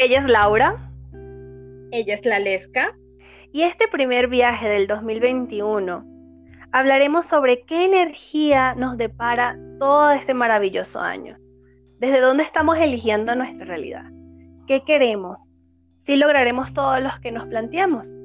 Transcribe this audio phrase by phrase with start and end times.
[0.00, 0.76] Ella es Laura.
[1.90, 2.96] Ella es la Lesca.
[3.52, 6.04] Y este primer viaje del 2021
[6.70, 11.36] hablaremos sobre qué energía nos depara todo este maravilloso año.
[11.98, 14.04] ¿Desde dónde estamos eligiendo nuestra realidad?
[14.68, 15.50] ¿Qué queremos?
[16.06, 18.16] ¿Si lograremos todos los que nos planteamos?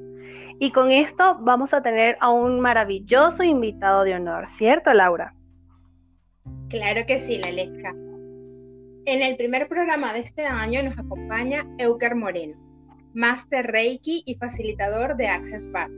[0.60, 5.34] Y con esto vamos a tener a un maravilloso invitado de honor, ¿cierto, Laura?
[6.68, 8.03] Claro que sí, la Lesca.
[9.06, 12.56] En el primer programa de este año nos acompaña Euker Moreno,
[13.12, 15.90] Master Reiki y facilitador de Access Bar.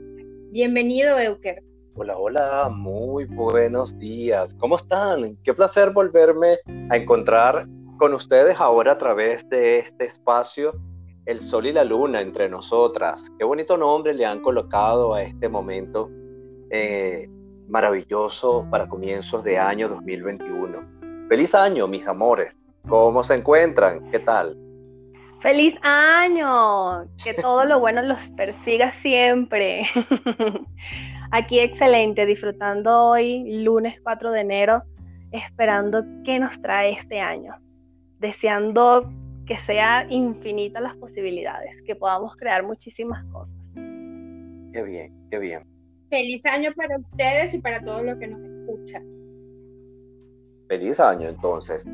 [0.51, 1.63] Bienvenido, Euker.
[1.95, 4.53] Hola, hola, muy buenos días.
[4.55, 5.37] ¿Cómo están?
[5.45, 6.57] Qué placer volverme
[6.89, 7.65] a encontrar
[7.97, 10.73] con ustedes ahora a través de este espacio
[11.25, 13.31] el sol y la luna entre nosotras.
[13.39, 16.09] Qué bonito nombre le han colocado a este momento
[16.71, 17.29] eh,
[17.69, 21.27] maravilloso para comienzos de año 2021.
[21.29, 22.57] Feliz año, mis amores.
[22.87, 24.09] ¿Cómo se encuentran?
[24.11, 24.57] ¿Qué tal?
[25.41, 27.05] Feliz año.
[27.23, 29.83] Que todo lo bueno los persiga siempre.
[31.31, 34.83] Aquí excelente, disfrutando hoy, lunes 4 de enero,
[35.31, 37.55] esperando qué nos trae este año.
[38.19, 39.11] Deseando
[39.45, 43.53] que sea infinita las posibilidades, que podamos crear muchísimas cosas.
[43.75, 45.63] Qué bien, qué bien.
[46.09, 49.16] Feliz año para ustedes y para todos los que nos escuchan.
[50.67, 51.85] Feliz año, entonces.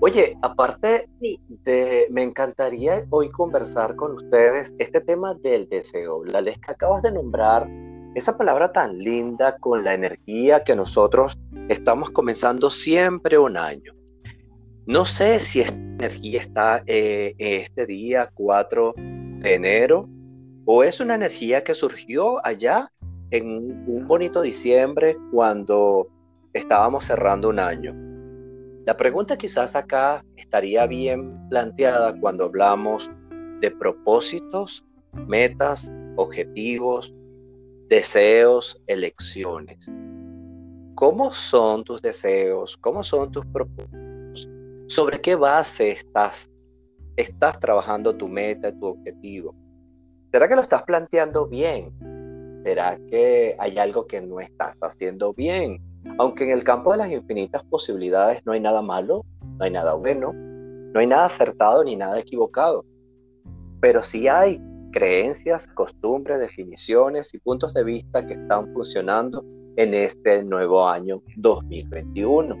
[0.00, 6.24] Oye, aparte de, me encantaría hoy conversar con ustedes este tema del deseo.
[6.24, 7.68] La ley que acabas de nombrar,
[8.14, 13.92] esa palabra tan linda con la energía que nosotros estamos comenzando siempre un año.
[14.86, 20.08] No sé si esta energía está eh, este día 4 de enero
[20.64, 22.90] o es una energía que surgió allá
[23.30, 26.08] en un bonito diciembre cuando
[26.52, 28.13] estábamos cerrando un año.
[28.86, 33.10] La pregunta quizás acá estaría bien planteada cuando hablamos
[33.60, 34.84] de propósitos,
[35.26, 37.14] metas, objetivos,
[37.88, 39.90] deseos, elecciones.
[40.96, 42.76] ¿Cómo son tus deseos?
[42.76, 44.50] ¿Cómo son tus propósitos?
[44.88, 46.50] ¿Sobre qué base estás,
[47.16, 49.54] estás trabajando tu meta, tu objetivo?
[50.30, 51.90] ¿Será que lo estás planteando bien?
[52.64, 55.80] ¿Será que hay algo que no estás haciendo bien?
[56.18, 59.24] Aunque en el campo de las infinitas posibilidades no hay nada malo,
[59.58, 62.84] no hay nada bueno, no hay nada acertado ni nada equivocado.
[63.80, 64.60] Pero sí hay
[64.92, 69.44] creencias, costumbres, definiciones y puntos de vista que están funcionando
[69.76, 72.56] en este nuevo año 2021.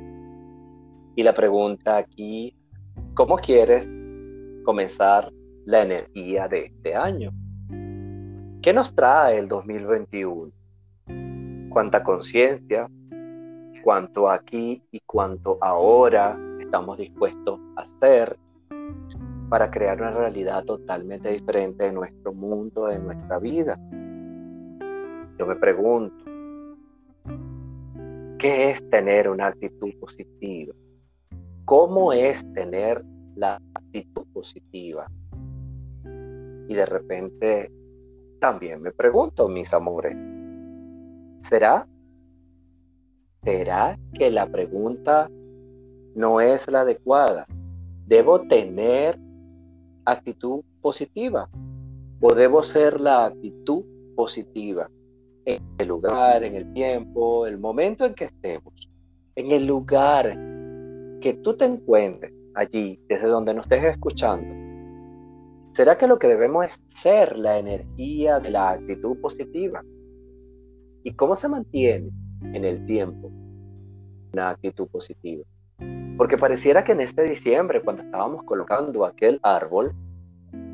[1.16, 2.56] Y la pregunta aquí,
[3.14, 3.88] ¿cómo quieres
[4.64, 5.30] comenzar
[5.64, 7.30] la energía de este año?
[8.62, 10.50] ¿Qué nos trae el 2021?
[11.70, 12.88] ¿Cuánta conciencia?
[13.84, 18.38] ¿Cuánto aquí y cuánto ahora estamos dispuestos a hacer
[19.50, 23.78] para crear una realidad totalmente diferente de nuestro mundo, de nuestra vida?
[25.38, 26.24] Yo me pregunto,
[28.38, 30.74] ¿qué es tener una actitud positiva?
[31.64, 33.04] cómo es tener
[33.36, 35.10] la actitud positiva.
[36.68, 37.72] Y de repente
[38.40, 40.20] también me pregunto, mis amores,
[41.42, 41.86] ¿será?
[43.44, 45.30] ¿Será que la pregunta
[46.14, 47.46] no es la adecuada?
[48.06, 49.18] ¿Debo tener
[50.06, 51.50] actitud positiva?
[52.22, 53.84] ¿O debo ser la actitud
[54.16, 54.88] positiva
[55.44, 58.72] en el lugar, en el tiempo, el momento en que estemos?
[59.36, 60.30] En el lugar
[61.20, 64.54] que tú te encuentres allí, desde donde nos estés escuchando,
[65.74, 69.82] ¿será que lo que debemos es ser la energía de la actitud positiva?
[71.02, 72.08] ¿Y cómo se mantiene
[72.52, 73.30] en el tiempo
[74.32, 75.44] una actitud positiva?
[76.16, 79.92] Porque pareciera que en este diciembre, cuando estábamos colocando aquel árbol,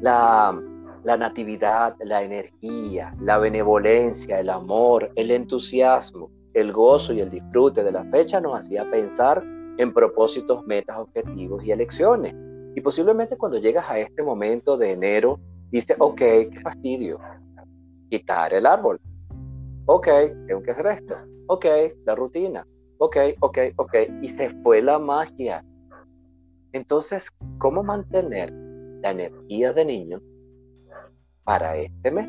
[0.00, 0.60] la,
[1.04, 7.82] la natividad, la energía, la benevolencia, el amor, el entusiasmo, el gozo y el disfrute
[7.82, 9.42] de la fecha nos hacía pensar
[9.78, 12.34] en propósitos, metas, objetivos y elecciones.
[12.74, 15.40] Y posiblemente cuando llegas a este momento de enero,
[15.70, 17.18] dices, ok, qué fastidio,
[18.10, 19.00] quitar el árbol.
[19.86, 20.06] Ok,
[20.46, 21.16] tengo que hacer esto.
[21.52, 21.66] Ok,
[22.06, 22.64] la rutina.
[22.98, 23.94] Ok, ok, ok.
[24.22, 25.64] Y se fue la magia.
[26.72, 28.52] Entonces, ¿cómo mantener
[29.02, 30.20] la energía de niño
[31.42, 32.28] para este mes,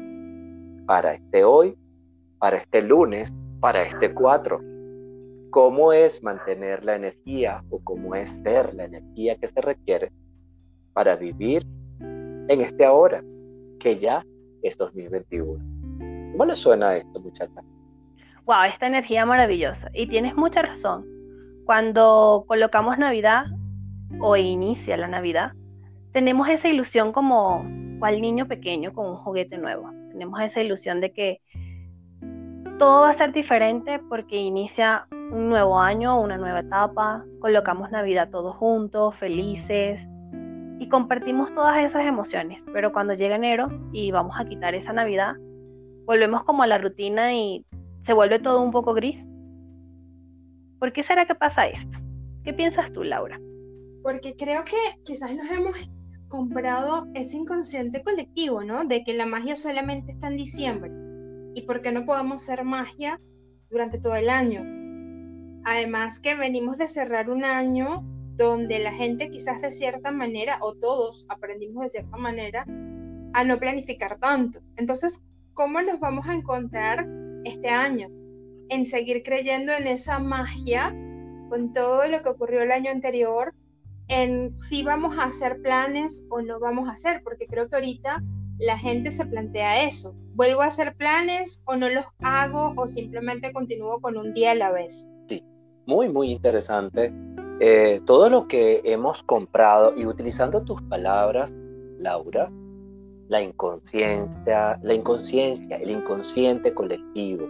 [0.88, 1.78] para este hoy,
[2.40, 4.60] para este lunes, para este 4?
[5.52, 10.10] cómo es mantener la energía o cómo es ser la energía que se requiere
[10.94, 11.68] para vivir
[12.00, 13.22] en este ahora,
[13.80, 14.26] que ya
[14.64, 16.32] es 2021.
[16.32, 17.62] ¿Cómo le suena esto, muchacha?
[18.46, 19.90] Wow, esta energía maravillosa.
[19.94, 21.06] Y tienes mucha razón.
[21.66, 23.46] Cuando colocamos Navidad
[24.20, 25.54] o inicia la Navidad,
[26.12, 27.64] tenemos esa ilusión como
[28.00, 29.92] cual niño pequeño con un juguete nuevo.
[30.10, 31.42] Tenemos esa ilusión de que
[32.80, 38.30] todo va a ser diferente porque inicia un nuevo año, una nueva etapa, colocamos Navidad
[38.32, 40.08] todos juntos, felices
[40.80, 42.66] y compartimos todas esas emociones.
[42.74, 45.36] Pero cuando llega enero y vamos a quitar esa Navidad,
[46.06, 47.64] volvemos como a la rutina y
[48.04, 49.26] se vuelve todo un poco gris.
[50.80, 51.98] ¿Por qué será que pasa esto?
[52.44, 53.40] ¿Qué piensas tú, Laura?
[54.04, 55.90] Porque creo que quizás nos hemos
[56.28, 58.84] comprado ese inconsciente colectivo, ¿no?
[58.84, 60.92] De que la magia solamente está en diciembre.
[61.54, 63.20] ¿Y por qué no podemos hacer magia
[63.70, 64.64] durante todo el año?
[65.66, 68.04] Además que venimos de cerrar un año
[68.36, 72.66] donde la gente quizás de cierta manera, o todos aprendimos de cierta manera,
[73.34, 74.60] a no planificar tanto.
[74.78, 75.22] Entonces,
[75.54, 77.08] ¿cómo nos vamos a encontrar
[77.44, 78.10] este año?
[78.70, 80.96] En seguir creyendo en esa magia
[81.50, 83.54] con todo lo que ocurrió el año anterior,
[84.08, 88.24] en si vamos a hacer planes o no vamos a hacer, porque creo que ahorita
[88.58, 90.16] la gente se plantea eso.
[90.34, 94.56] ¿Vuelvo a hacer planes o no los hago o simplemente continúo con un día a
[94.56, 95.10] la vez?
[95.28, 95.44] Sí,
[95.86, 97.14] muy, muy interesante.
[97.60, 101.54] Eh, todo lo que hemos comprado y utilizando tus palabras,
[102.00, 102.52] Laura,
[103.32, 107.48] la inconsciencia, la inconsciencia, el inconsciente colectivo,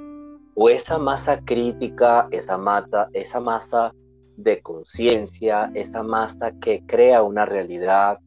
[0.53, 3.91] o esa masa crítica, esa, mata, esa masa
[4.37, 8.19] de conciencia, esa masa que crea una realidad,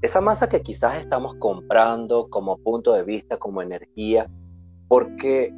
[0.00, 4.26] esa masa que quizás estamos comprando como punto de vista, como energía,
[4.88, 5.52] porque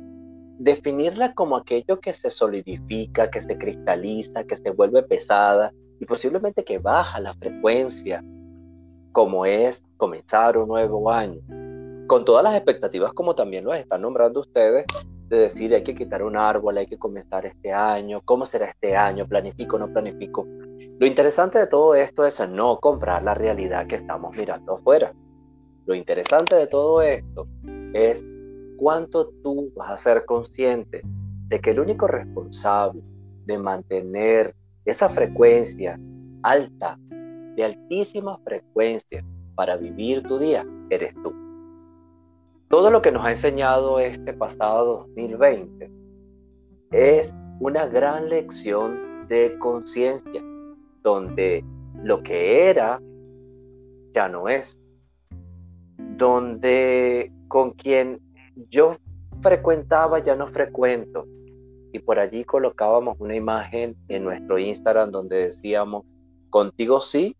[0.58, 6.64] definirla como aquello que se solidifica, que se cristaliza, que se vuelve pesada y posiblemente
[6.64, 8.24] que baja la frecuencia,
[9.16, 11.40] como es comenzar un nuevo año,
[12.06, 14.84] con todas las expectativas como también lo están nombrando ustedes,
[15.28, 18.94] de decir hay que quitar un árbol, hay que comenzar este año, cómo será este
[18.94, 20.46] año, planifico, no planifico.
[20.98, 25.14] Lo interesante de todo esto es no comprar la realidad que estamos mirando afuera.
[25.86, 27.48] Lo interesante de todo esto
[27.94, 28.22] es
[28.76, 31.00] cuánto tú vas a ser consciente
[31.48, 33.00] de que el único responsable
[33.46, 34.54] de mantener
[34.84, 35.98] esa frecuencia
[36.42, 36.98] alta,
[37.56, 39.24] de altísima frecuencia
[39.54, 41.32] para vivir tu día, eres tú.
[42.68, 45.90] Todo lo que nos ha enseñado este pasado 2020
[46.92, 50.42] es una gran lección de conciencia,
[51.02, 51.64] donde
[52.02, 53.00] lo que era
[54.12, 54.78] ya no es,
[56.16, 58.20] donde con quien
[58.70, 58.96] yo
[59.42, 61.26] frecuentaba ya no frecuento.
[61.92, 66.04] Y por allí colocábamos una imagen en nuestro Instagram donde decíamos,
[66.56, 67.36] contigo sí,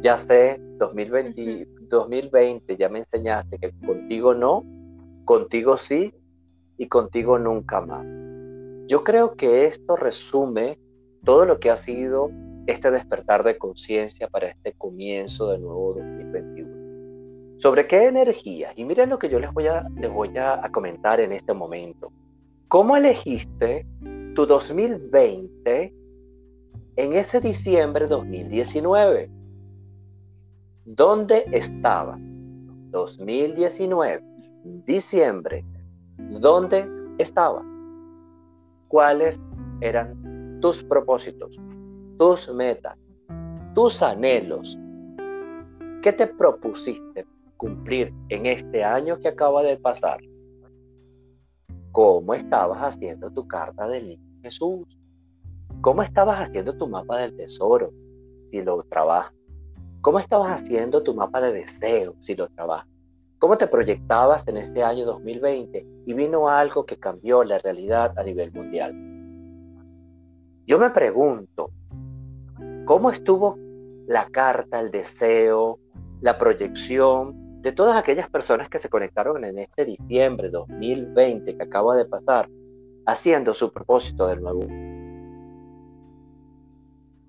[0.00, 4.64] ya sé, 2020, 2020 ya me enseñaste que contigo no,
[5.24, 6.14] contigo sí
[6.78, 8.06] y contigo nunca más.
[8.86, 10.78] Yo creo que esto resume
[11.24, 12.30] todo lo que ha sido
[12.68, 17.58] este despertar de conciencia para este comienzo de nuevo 2021.
[17.58, 18.72] ¿Sobre qué energía?
[18.76, 21.54] Y miren lo que yo les voy a, les voy a, a comentar en este
[21.54, 22.12] momento.
[22.68, 23.84] ¿Cómo elegiste
[24.36, 26.01] tu 2020
[26.96, 29.30] en ese diciembre 2019?
[30.84, 32.18] ¿Dónde estaba?
[32.90, 34.22] 2019,
[34.84, 35.64] diciembre.
[36.18, 36.86] ¿Dónde
[37.18, 37.64] estaba?
[38.88, 39.40] ¿Cuáles
[39.80, 41.58] eran tus propósitos,
[42.18, 42.98] tus metas,
[43.74, 44.78] tus anhelos?
[46.02, 50.20] ¿Qué te propusiste cumplir en este año que acaba de pasar?
[51.92, 55.01] ¿Cómo estabas haciendo tu carta del niño Jesús?
[55.82, 57.90] ¿Cómo estabas haciendo tu mapa del tesoro
[58.46, 59.34] si lo trabajas?
[60.00, 62.86] ¿Cómo estabas haciendo tu mapa de deseos si lo trabajas?
[63.40, 68.22] ¿Cómo te proyectabas en este año 2020 y vino algo que cambió la realidad a
[68.22, 68.94] nivel mundial?
[70.68, 71.72] Yo me pregunto,
[72.84, 73.58] ¿cómo estuvo
[74.06, 75.80] la carta, el deseo,
[76.20, 81.96] la proyección de todas aquellas personas que se conectaron en este diciembre 2020 que acaba
[81.96, 82.48] de pasar,
[83.04, 85.01] haciendo su propósito del nuevo?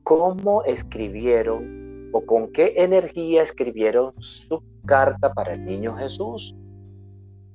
[0.03, 6.55] ¿Cómo escribieron o con qué energía escribieron su carta para el niño Jesús.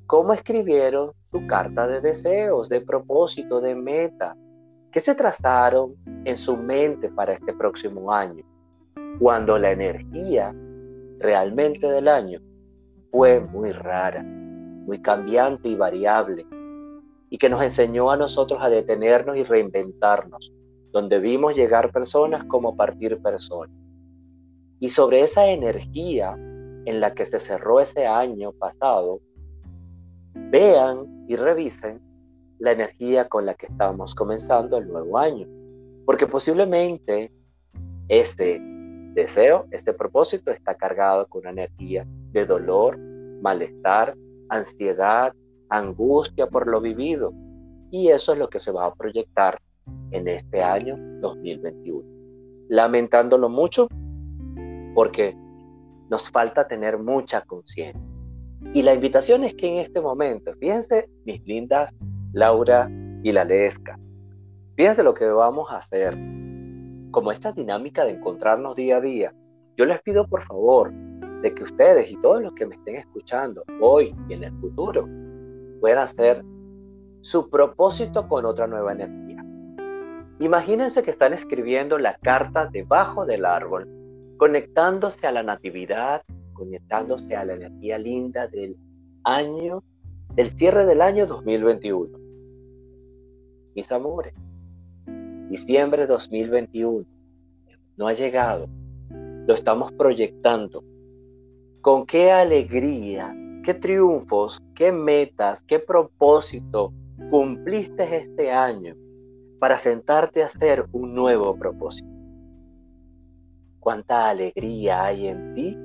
[0.07, 4.37] ¿Cómo escribieron su carta de deseos, de propósito, de meta?
[4.91, 8.43] ¿Qué se trazaron en su mente para este próximo año?
[9.21, 10.55] Cuando la energía
[11.19, 12.41] realmente del año
[13.11, 16.47] fue muy rara, muy cambiante y variable,
[17.31, 20.53] y que nos enseñó a nosotros a detenernos y reinventarnos,
[20.93, 23.79] donde vimos llegar personas como partir personas
[24.81, 26.35] y sobre esa energía
[26.85, 29.21] en la que se cerró ese año pasado,
[30.35, 32.01] vean y revisen
[32.59, 35.47] la energía con la que estamos comenzando el nuevo año.
[36.07, 37.33] Porque posiblemente
[38.09, 38.61] ese
[39.15, 42.97] deseo, este propósito está cargado con una energía de dolor,
[43.43, 44.15] malestar,
[44.49, 45.35] ansiedad,
[45.69, 47.33] angustia por lo vivido.
[47.91, 49.59] Y eso es lo que se va a proyectar
[50.11, 52.03] en este año 2021.
[52.69, 53.89] Lamentándolo mucho
[54.95, 55.37] porque
[56.11, 58.03] nos falta tener mucha conciencia.
[58.75, 61.93] Y la invitación es que en este momento, fíjense, mis lindas
[62.33, 62.91] Laura
[63.23, 63.99] y la Lesca,
[64.77, 66.17] fíjense lo que vamos a hacer.
[67.11, 69.35] Como esta dinámica de encontrarnos día a día,
[69.77, 70.93] yo les pido por favor
[71.43, 75.07] de que ustedes y todos los que me estén escuchando hoy y en el futuro
[75.81, 76.45] puedan hacer
[77.21, 79.28] su propósito con otra nueva energía.
[80.41, 83.89] Imagínense que están escribiendo la carta debajo del árbol,
[84.37, 88.77] conectándose a la natividad, conectándose a la energía linda del
[89.25, 89.83] año,
[90.35, 92.19] del cierre del año 2021.
[93.75, 94.35] Mis amores,
[95.49, 97.05] diciembre 2021
[97.97, 98.69] no ha llegado,
[99.11, 100.85] lo estamos proyectando.
[101.81, 103.35] ¿Con qué alegría
[103.69, 106.91] ¿Qué triunfos, qué metas, qué propósito
[107.31, 108.95] cumpliste este año
[109.59, 112.09] para sentarte a hacer un nuevo propósito?
[113.81, 115.77] ¿Cuánta alegría hay en ti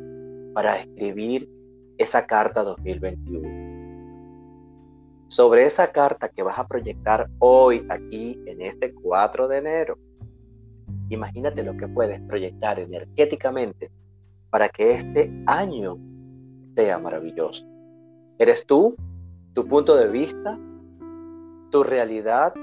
[0.53, 1.49] para escribir
[1.97, 3.63] esa carta 2021?
[5.27, 9.97] Sobre esa carta que vas a proyectar hoy aquí en este 4 de enero,
[11.09, 13.89] imagínate lo que puedes proyectar energéticamente
[14.49, 15.97] para que este año
[16.75, 17.65] sea maravilloso.
[18.37, 18.95] Eres tú,
[19.53, 20.59] tu punto de vista,
[21.71, 22.53] tu realidad,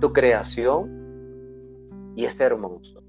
[0.00, 3.02] tu creación y es hermoso.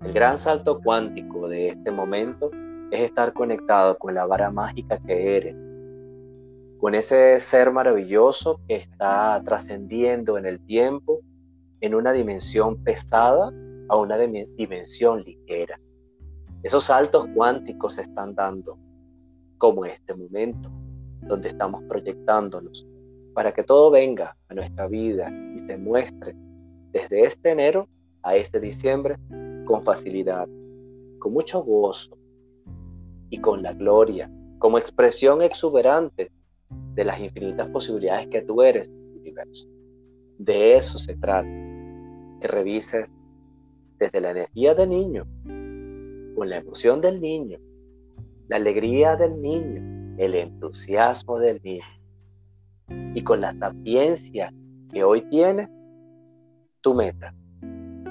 [0.00, 2.50] El gran salto cuántico de este momento
[2.92, 5.56] es estar conectado con la vara mágica que eres,
[6.78, 11.20] con ese ser maravilloso que está trascendiendo en el tiempo,
[11.80, 13.52] en una dimensión pesada
[13.88, 15.80] a una dimensión ligera.
[16.62, 18.78] Esos saltos cuánticos se están dando
[19.58, 20.70] como este momento
[21.22, 22.86] donde estamos proyectándonos,
[23.38, 26.34] para que todo venga a nuestra vida y se muestre
[26.90, 27.88] desde este enero
[28.24, 29.14] a este diciembre
[29.64, 30.48] con facilidad,
[31.20, 32.18] con mucho gozo
[33.30, 34.28] y con la gloria,
[34.58, 36.32] como expresión exuberante
[36.96, 39.68] de las infinitas posibilidades que tú eres en el universo.
[40.38, 41.48] De eso se trata,
[42.40, 43.06] que revises
[44.00, 45.24] desde la energía del niño,
[46.34, 47.60] con la emoción del niño,
[48.48, 51.97] la alegría del niño, el entusiasmo del niño.
[53.14, 54.52] Y con la sapiencia
[54.92, 55.68] que hoy tienes,
[56.80, 57.34] tu meta,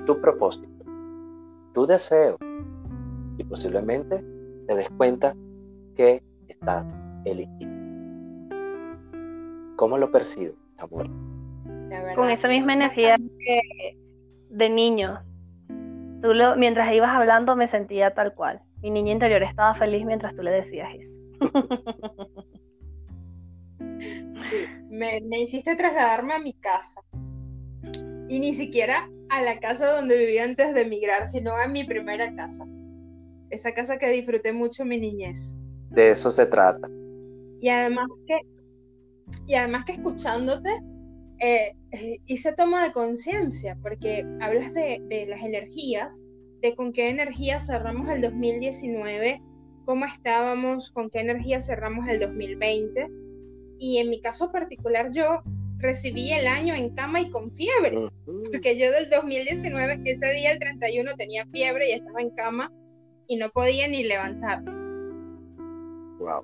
[0.06, 0.86] tu propósito,
[1.74, 2.38] tu deseo,
[3.38, 4.24] y posiblemente
[4.68, 5.36] te des cuenta
[5.96, 6.86] que estás
[7.26, 7.78] eligiendo.
[9.76, 11.08] ¿Cómo lo percibes, amor?
[12.16, 13.18] Con esa misma energía
[14.50, 15.20] de niño.
[16.22, 18.62] Tú lo, mientras ibas hablando me sentía tal cual.
[18.82, 21.20] Mi niña interior estaba feliz mientras tú le decías eso.
[24.90, 27.02] me, hiciste trasladarme a mi casa.
[28.30, 32.36] Y ni siquiera a la casa donde vivía antes de emigrar, sino a mi primera
[32.36, 32.66] casa.
[33.50, 35.58] Esa casa que disfruté mucho mi niñez.
[35.92, 36.90] De eso se trata.
[37.62, 38.40] Y además que,
[39.48, 40.70] y además que escuchándote,
[41.40, 41.74] eh,
[42.26, 46.22] hice toma de conciencia, porque hablas de, de las energías,
[46.62, 49.42] de con qué energía cerramos el 2019
[49.88, 53.08] cómo estábamos, con qué energía cerramos el 2020.
[53.80, 55.44] Y en mi caso particular, yo
[55.78, 60.60] recibí el año en cama y con fiebre, porque yo del 2019, ese día el
[60.60, 62.72] 31 tenía fiebre y estaba en cama
[63.28, 64.72] y no podía ni levantarme.
[66.20, 66.44] Wow.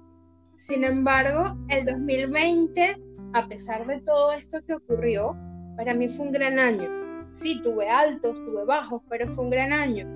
[0.56, 3.02] Sin embargo, el 2020,
[3.34, 5.36] a pesar de todo esto que ocurrió,
[5.78, 6.90] para mí fue un gran año.
[7.34, 10.08] Sí, tuve altos, tuve bajos, pero fue un gran año.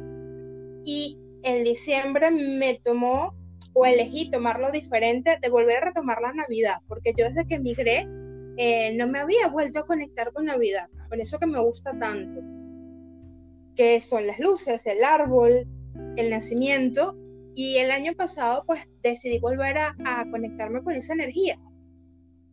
[0.86, 3.34] Y en diciembre me tomó
[3.80, 8.08] o elegí tomarlo diferente de volver a retomar la Navidad, porque yo desde que emigré
[8.58, 12.42] eh, no me había vuelto a conectar con Navidad, con eso que me gusta tanto,
[13.76, 15.68] que son las luces, el árbol,
[16.16, 17.16] el nacimiento,
[17.54, 19.96] y el año pasado pues decidí volver a,
[20.32, 21.60] conectarme con esa energía.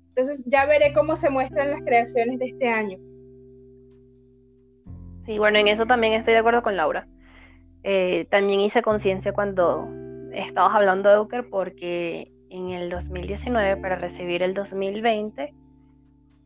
[0.08, 2.98] Entonces ya veré cómo se muestran las creaciones de este año.
[5.24, 7.08] Sí, bueno, en eso también estoy de acuerdo con Laura.
[7.82, 9.88] Eh, también hice conciencia cuando
[10.34, 15.54] estabas hablando de Euker porque en el 2019 para recibir el 2020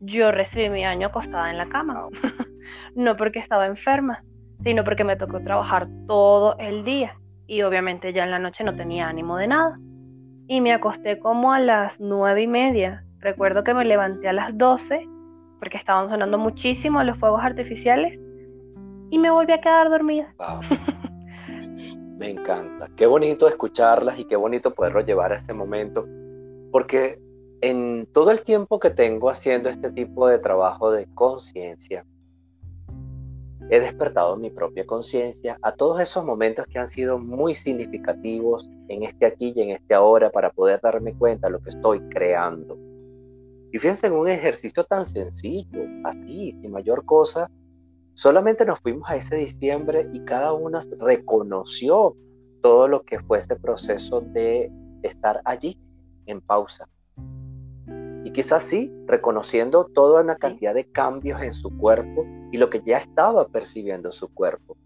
[0.01, 2.07] yo recibí mi año acostada en la cama.
[2.95, 4.23] no porque estaba enferma,
[4.63, 7.15] sino porque me tocó trabajar todo el día
[7.47, 9.79] y obviamente ya en la noche no tenía ánimo de nada.
[10.47, 13.03] Y me acosté como a las nueve y media.
[13.19, 15.07] Recuerdo que me levanté a las 12
[15.59, 18.17] porque estaban sonando muchísimo los fuegos artificiales
[19.11, 20.33] y me volví a quedar dormida.
[22.19, 22.89] me encanta.
[22.97, 26.05] Qué bonito escucharlas y qué bonito poderlo llevar a este momento,
[26.69, 27.17] porque
[27.61, 32.05] en todo el tiempo que tengo haciendo este tipo de trabajo de conciencia,
[33.69, 39.03] he despertado mi propia conciencia a todos esos momentos que han sido muy significativos en
[39.03, 42.77] este aquí y en este ahora para poder darme cuenta de lo que estoy creando.
[43.71, 47.49] Y fíjense en un ejercicio tan sencillo, así, sin mayor cosa,
[48.13, 52.15] solamente nos fuimos a ese diciembre y cada uno reconoció
[52.61, 54.71] todo lo que fue este proceso de
[55.03, 55.77] estar allí
[56.25, 56.87] en pausa.
[58.23, 62.81] Y quizás sí, reconociendo toda una cantidad de cambios en su cuerpo y lo que
[62.85, 64.77] ya estaba percibiendo su cuerpo.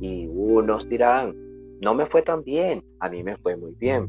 [0.00, 1.34] Y unos dirán,
[1.80, 4.08] no me fue tan bien, a mí me fue muy bien.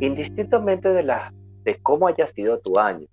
[0.00, 3.06] Indistintamente de, la, de cómo haya sido tu año,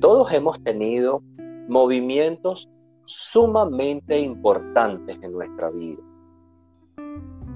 [0.00, 1.22] todos hemos tenido
[1.68, 2.68] movimientos
[3.08, 6.02] sumamente importantes en nuestra vida.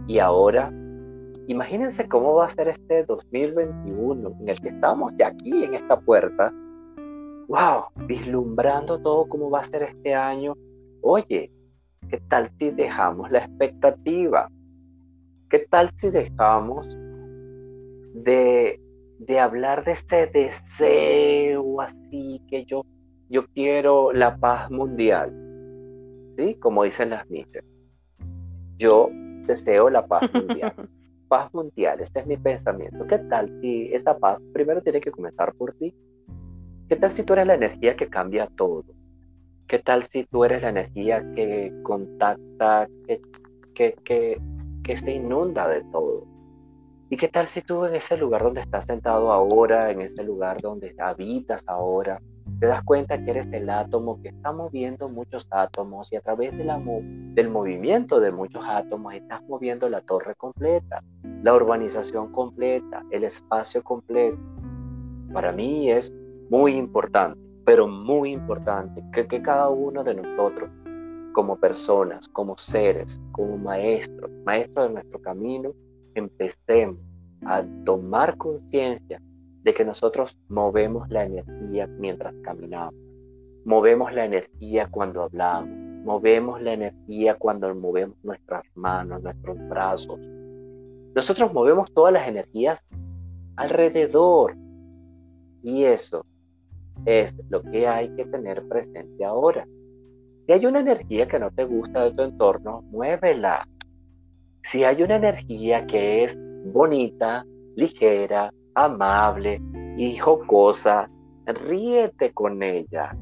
[0.07, 0.73] Y ahora,
[1.47, 6.01] imagínense cómo va a ser este 2021 en el que estamos ya aquí en esta
[6.01, 6.53] puerta.
[7.49, 8.07] ¡Wow!
[8.07, 10.55] Vislumbrando todo cómo va a ser este año.
[11.03, 11.53] Oye,
[12.09, 14.49] ¿qué tal si dejamos la expectativa?
[15.51, 16.89] ¿Qué tal si dejamos
[18.15, 18.81] de
[19.27, 22.85] de hablar de este deseo así que yo,
[23.33, 25.33] yo quiero la paz mundial,
[26.37, 26.55] ¿sí?
[26.57, 27.65] Como dicen las misas.
[28.77, 29.09] Yo
[29.47, 30.75] deseo la paz mundial.
[31.29, 33.07] paz mundial, este es mi pensamiento.
[33.07, 35.95] ¿Qué tal si esa paz primero tiene que comenzar por ti?
[36.91, 38.85] ¿Qué tal si tú eres la energía que cambia todo?
[39.67, 43.23] ¿Qué tal si tú eres la energía que contacta, que,
[43.75, 44.39] que, que,
[44.85, 46.27] que se inunda de todo?
[47.09, 50.61] ¿Y qué tal si tú en ese lugar donde estás sentado ahora, en ese lugar
[50.61, 52.21] donde habitas ahora,
[52.63, 56.57] te das cuenta que eres el átomo que está moviendo muchos átomos y a través
[56.57, 56.63] de
[57.35, 61.03] del movimiento de muchos átomos estás moviendo la torre completa,
[61.43, 64.39] la urbanización completa, el espacio completo?
[65.33, 66.13] Para mí es
[66.51, 70.71] muy importante, pero muy importante que, que cada uno de nosotros
[71.33, 75.73] como personas, como seres, como maestros, maestros de nuestro camino,
[76.15, 77.01] empecemos
[77.45, 79.21] a tomar conciencia
[79.63, 82.95] de que nosotros movemos la energía mientras caminamos,
[83.65, 85.71] movemos la energía cuando hablamos,
[86.05, 90.19] movemos la energía cuando movemos nuestras manos, nuestros brazos.
[91.15, 92.83] Nosotros movemos todas las energías
[93.57, 94.57] alrededor
[95.63, 96.25] y eso
[97.05, 99.67] es lo que hay que tener presente ahora.
[100.47, 103.69] Si hay una energía que no te gusta de tu entorno, muévela.
[104.65, 106.37] Si hay una energía que es
[106.73, 107.45] bonita,
[107.77, 109.61] ligera, amable
[109.97, 111.11] y jocosa,
[111.47, 113.17] ríete con ella.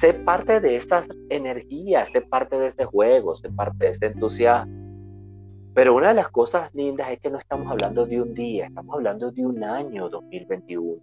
[0.00, 4.82] Sé parte de estas energías, sé parte de este juego, sé parte de este entusiasmo.
[5.74, 8.94] Pero una de las cosas lindas es que no estamos hablando de un día, estamos
[8.94, 11.00] hablando de un año 2021.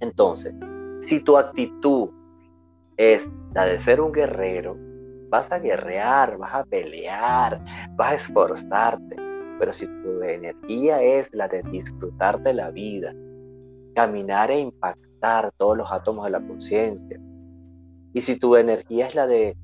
[0.00, 0.54] Entonces,
[1.00, 2.10] si tu actitud
[2.96, 4.76] es la de ser un guerrero,
[5.30, 7.60] vas a guerrear, vas a pelear,
[7.96, 9.16] vas a esforzarte.
[9.58, 13.14] Pero si tu energía es la de disfrutar de la vida,
[13.94, 17.20] caminar e impactar todos los átomos de la conciencia,
[18.12, 19.56] y si tu energía es la de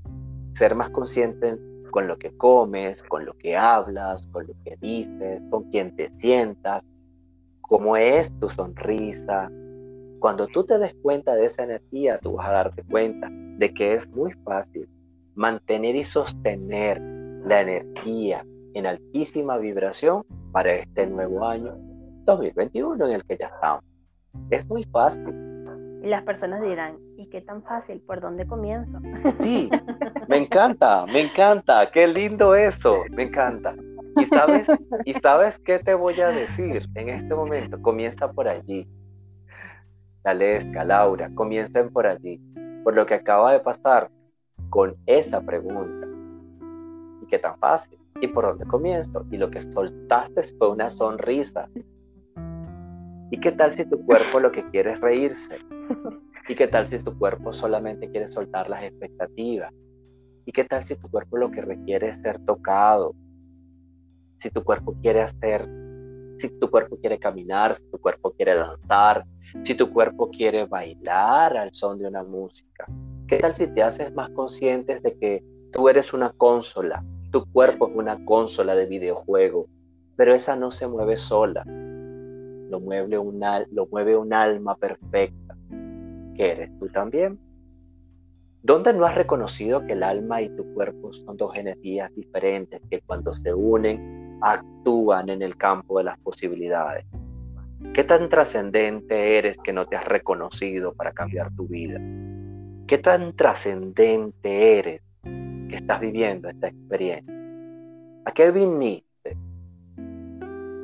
[0.55, 1.59] ser más consciente
[1.91, 6.11] con lo que comes, con lo que hablas, con lo que dices, con quien te
[6.19, 6.85] sientas,
[7.61, 9.51] cómo es tu sonrisa,
[10.21, 13.95] cuando tú te des cuenta de esa energía, tú vas a darte cuenta de que
[13.95, 14.89] es muy fácil
[15.35, 17.01] mantener y sostener
[17.47, 18.45] la energía
[18.75, 21.77] en altísima vibración para este nuevo año
[22.25, 23.85] 2021 en el que ya estamos.
[24.51, 25.51] Es muy fácil.
[26.03, 28.01] Y las personas dirán, ¿y qué tan fácil?
[28.01, 28.99] ¿Por dónde comienzo?
[29.41, 29.71] Sí,
[30.29, 33.75] me encanta, me encanta, qué lindo eso, me encanta.
[34.17, 34.67] Y sabes,
[35.05, 38.89] y sabes qué te voy a decir en este momento, comienza por allí.
[40.25, 42.41] Dalesca, Laura, comiencen por allí,
[42.83, 44.11] por lo que acaba de pasar
[44.71, 46.07] con esa pregunta.
[47.23, 48.00] ¿Y qué tan fácil?
[48.23, 49.27] ¿Y por dónde comienzo?
[49.31, 51.69] Y lo que soltaste fue una sonrisa.
[53.31, 55.59] ¿Y qué tal si tu cuerpo lo que quiere es reírse?
[56.49, 59.73] ¿Y qué tal si tu cuerpo solamente quiere soltar las expectativas?
[60.45, 63.15] ¿Y qué tal si tu cuerpo lo que requiere es ser tocado?
[64.39, 65.67] Si tu cuerpo quiere hacer,
[66.39, 69.25] si tu cuerpo quiere caminar, si tu cuerpo quiere danzar,
[69.63, 72.87] si tu cuerpo quiere bailar al son de una música.
[73.29, 77.89] ¿Qué tal si te haces más conscientes de que tú eres una consola tu cuerpo
[77.89, 79.67] es una consola de videojuego,
[80.17, 81.65] pero esa no se mueve sola.
[81.65, 83.09] Lo mueve,
[83.71, 85.57] lo mueve un alma perfecta,
[86.35, 87.39] que eres tú también.
[88.63, 93.01] ¿Dónde no has reconocido que el alma y tu cuerpo son dos energías diferentes que
[93.01, 97.07] cuando se unen actúan en el campo de las posibilidades?
[97.95, 101.99] ¿Qué tan trascendente eres que no te has reconocido para cambiar tu vida?
[102.87, 105.01] ¿Qué tan trascendente eres
[105.71, 107.35] que estás viviendo esta experiencia?
[108.25, 109.37] ¿A qué viniste?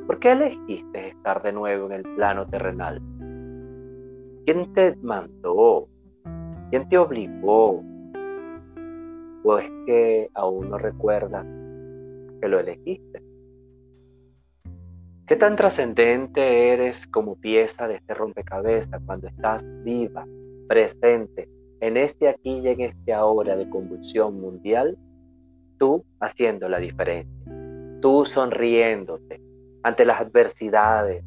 [0.07, 3.01] ¿Por qué elegiste estar de nuevo en el plano terrenal?
[4.45, 5.87] ¿Quién te mandó?
[6.69, 7.83] ¿Quién te obligó?
[9.43, 11.45] ¿O es que aún no recuerdas
[12.41, 13.21] que lo elegiste?
[15.25, 20.25] ¿Qué tan trascendente eres como pieza de este rompecabezas cuando estás viva,
[20.69, 24.97] presente, en este aquí y en este ahora de convulsión mundial?
[25.77, 27.31] Tú haciendo la diferencia,
[28.01, 29.41] tú sonriéndote
[29.83, 31.23] ante las adversidades,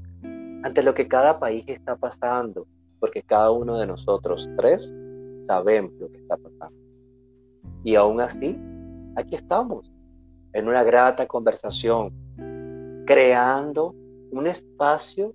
[0.62, 2.66] ante lo que cada país está pasando,
[2.98, 4.92] porque cada uno de nosotros tres
[5.46, 6.78] sabemos lo que está pasando.
[7.84, 8.58] Y aún así,
[9.16, 9.90] aquí estamos,
[10.52, 12.12] en una grata conversación
[13.06, 13.94] creando
[14.30, 15.34] un espacio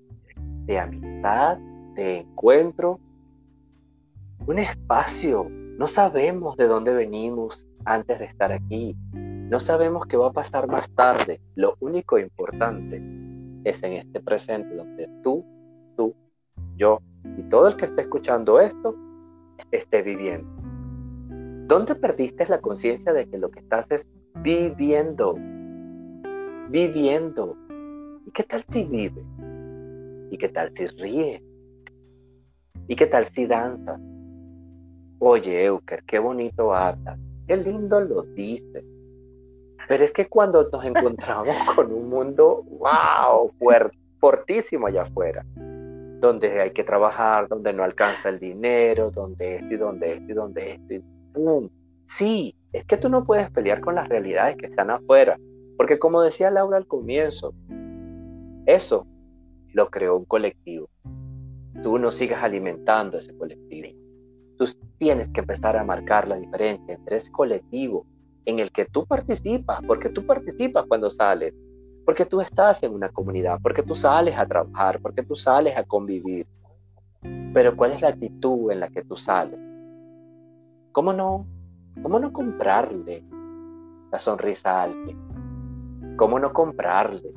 [0.65, 1.57] de amistad,
[1.95, 2.99] de encuentro,
[4.47, 5.47] un espacio.
[5.49, 8.95] No sabemos de dónde venimos antes de estar aquí.
[9.13, 11.41] No sabemos qué va a pasar más tarde.
[11.55, 13.01] Lo único importante
[13.63, 15.45] es en este presente donde tú,
[15.97, 16.15] tú,
[16.77, 16.99] yo
[17.37, 18.95] y todo el que esté escuchando esto
[19.71, 20.47] esté viviendo.
[21.67, 24.05] ¿Dónde perdiste la conciencia de que lo que estás es
[24.35, 25.35] viviendo?
[26.69, 27.57] Viviendo.
[28.25, 29.23] ¿Y qué tal si vive?
[30.31, 31.43] ¿Y qué tal si ríe?
[32.87, 33.99] ¿Y qué tal si danza?
[35.19, 38.83] Oye, Euker, qué bonito habla, qué lindo lo dice.
[39.87, 43.51] Pero es que cuando nos encontramos con un mundo, wow,
[44.19, 45.45] fortísimo allá afuera,
[46.19, 50.35] donde hay que trabajar, donde no alcanza el dinero, donde esto y donde esto y
[50.35, 51.69] donde esto y ¡pum!
[52.07, 55.37] Sí, es que tú no puedes pelear con las realidades que están afuera,
[55.77, 57.53] porque como decía Laura al comienzo,
[58.65, 59.05] eso
[59.73, 60.89] lo creó un colectivo.
[61.83, 64.04] Tú no sigas alimentando ese colectivo.
[64.57, 64.65] Tú
[64.97, 68.05] tienes que empezar a marcar la diferencia entre ese colectivo
[68.45, 71.53] en el que tú participas, porque tú participas cuando sales,
[72.05, 75.83] porque tú estás en una comunidad, porque tú sales a trabajar, porque tú sales a
[75.83, 76.45] convivir.
[77.53, 79.59] Pero ¿cuál es la actitud en la que tú sales?
[80.91, 81.45] ¿Cómo no?
[82.01, 83.23] ¿Cómo no comprarle
[84.11, 86.15] la sonrisa a alguien?
[86.17, 87.33] ¿Cómo no comprarle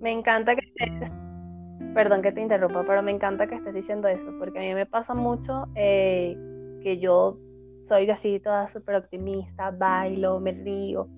[0.00, 1.10] me encanta que estés,
[1.94, 4.86] perdón que te interrumpa, pero me encanta que estés diciendo eso, porque a mí me
[4.86, 6.36] pasa mucho eh,
[6.82, 7.38] que yo
[7.84, 11.08] soy así toda súper optimista, bailo, me río.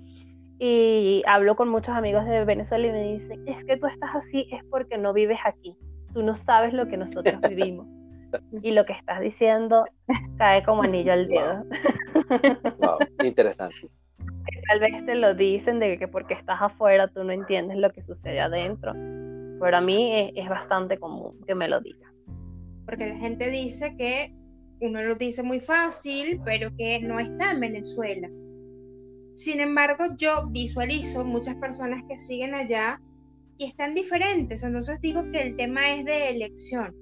[0.58, 4.46] Y hablo con muchos amigos de Venezuela y me dicen, es que tú estás así
[4.52, 5.76] es porque no vives aquí.
[6.12, 7.86] Tú no sabes lo que nosotros vivimos.
[8.62, 9.86] Y lo que estás diciendo
[10.36, 11.64] cae como anillo al dedo.
[12.78, 13.90] Wow, interesante
[14.68, 18.02] tal vez te lo dicen de que porque estás afuera tú no entiendes lo que
[18.02, 18.92] sucede adentro.
[19.60, 22.12] Pero a mí es, bastante común que me lo digan.
[22.86, 24.34] Porque la gente dice que
[24.80, 28.28] uno lo dice muy fácil, pero que no está en Venezuela.
[29.36, 33.00] Sin embargo, yo visualizo muchas personas que siguen allá
[33.58, 34.64] y están diferentes.
[34.64, 36.96] Entonces digo que el tema es de elección.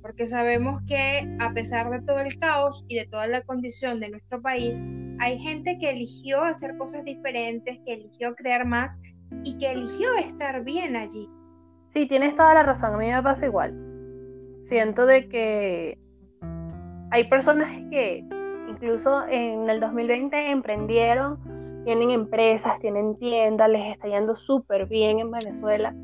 [0.00, 4.10] Porque sabemos que a pesar de todo el caos y de toda la condición de
[4.10, 4.82] nuestro país,
[5.20, 8.98] hay gente que eligió hacer cosas diferentes, que eligió crear más
[9.44, 11.28] y que eligió estar bien allí.
[11.88, 13.74] Sí, tienes toda la razón, a mí me pasa igual.
[14.60, 15.98] Siento de que
[17.10, 18.24] hay personas que
[18.68, 21.38] incluso en el 2020 emprendieron,
[21.84, 25.94] tienen empresas, tienen tiendas, les está yendo súper bien en Venezuela.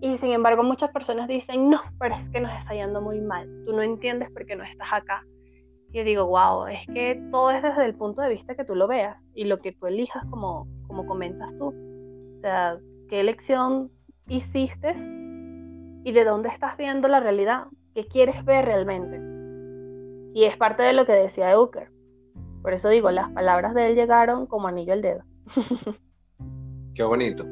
[0.00, 3.48] Y sin embargo muchas personas dicen, no, pero es que nos está yendo muy mal.
[3.64, 5.24] Tú no entiendes por qué no estás acá
[5.96, 8.86] yo digo, wow, es que todo es desde el punto de vista que tú lo
[8.86, 11.68] veas y lo que tú elijas como, como comentas tú.
[11.68, 13.90] O sea, qué elección
[14.28, 14.94] hiciste
[16.04, 19.20] y de dónde estás viendo la realidad, qué quieres ver realmente.
[20.34, 21.90] Y es parte de lo que decía Euker.
[22.62, 25.22] Por eso digo, las palabras de él llegaron como anillo al dedo.
[26.94, 27.44] Qué bonito.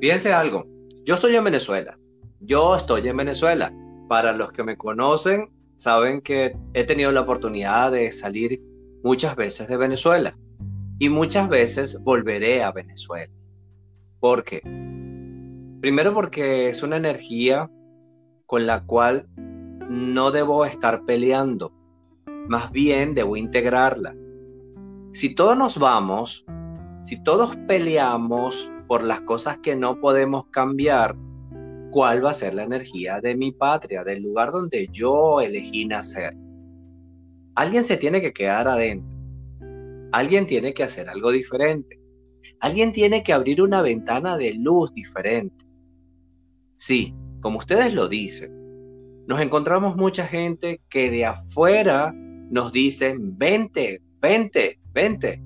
[0.00, 0.64] Fíjense algo,
[1.04, 1.98] yo estoy en Venezuela.
[2.40, 3.72] Yo estoy en Venezuela.
[4.08, 8.60] Para los que me conocen, saben que he tenido la oportunidad de salir
[9.02, 10.36] muchas veces de Venezuela
[10.98, 13.32] y muchas veces volveré a Venezuela.
[14.20, 14.62] ¿Por qué?
[15.82, 17.68] Primero porque es una energía
[18.46, 19.26] con la cual
[19.90, 21.72] no debo estar peleando,
[22.46, 24.14] más bien debo integrarla.
[25.12, 26.46] Si todos nos vamos,
[27.02, 31.16] si todos peleamos por las cosas que no podemos cambiar,
[31.90, 36.36] cuál va a ser la energía de mi patria, del lugar donde yo elegí nacer.
[37.56, 39.10] Alguien se tiene que quedar adentro.
[40.12, 42.00] Alguien tiene que hacer algo diferente.
[42.60, 45.71] Alguien tiene que abrir una ventana de luz diferente.
[46.84, 48.52] Sí, como ustedes lo dicen,
[49.28, 52.12] nos encontramos mucha gente que de afuera
[52.50, 55.40] nos dicen, vente, vente, vente.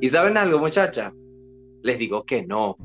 [0.00, 1.12] ¿Y saben algo, muchacha?
[1.82, 2.78] Les digo que no.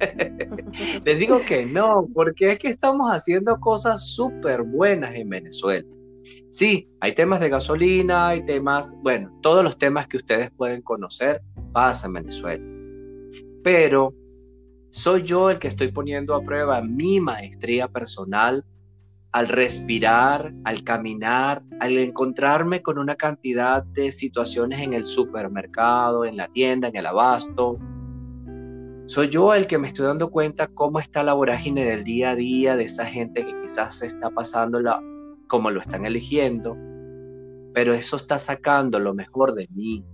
[1.04, 5.86] Les digo que no, porque es que estamos haciendo cosas súper buenas en Venezuela.
[6.50, 11.40] Sí, hay temas de gasolina, hay temas, bueno, todos los temas que ustedes pueden conocer
[11.72, 12.64] pasan en Venezuela.
[13.62, 14.12] Pero
[14.94, 18.64] soy yo el que estoy poniendo a prueba mi maestría personal
[19.32, 26.36] al respirar, al caminar, al encontrarme con una cantidad de situaciones en el supermercado, en
[26.36, 27.76] la tienda, en el abasto.
[29.06, 32.36] Soy yo el que me estoy dando cuenta cómo está la vorágine del día a
[32.36, 35.02] día de esa gente que quizás se está pasando la,
[35.48, 36.76] como lo están eligiendo,
[37.74, 40.04] pero eso está sacando lo mejor de mí.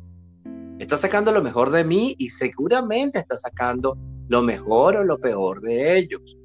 [0.78, 3.98] Está sacando lo mejor de mí y seguramente está sacando
[4.30, 6.38] lo mejor o lo peor de ellos.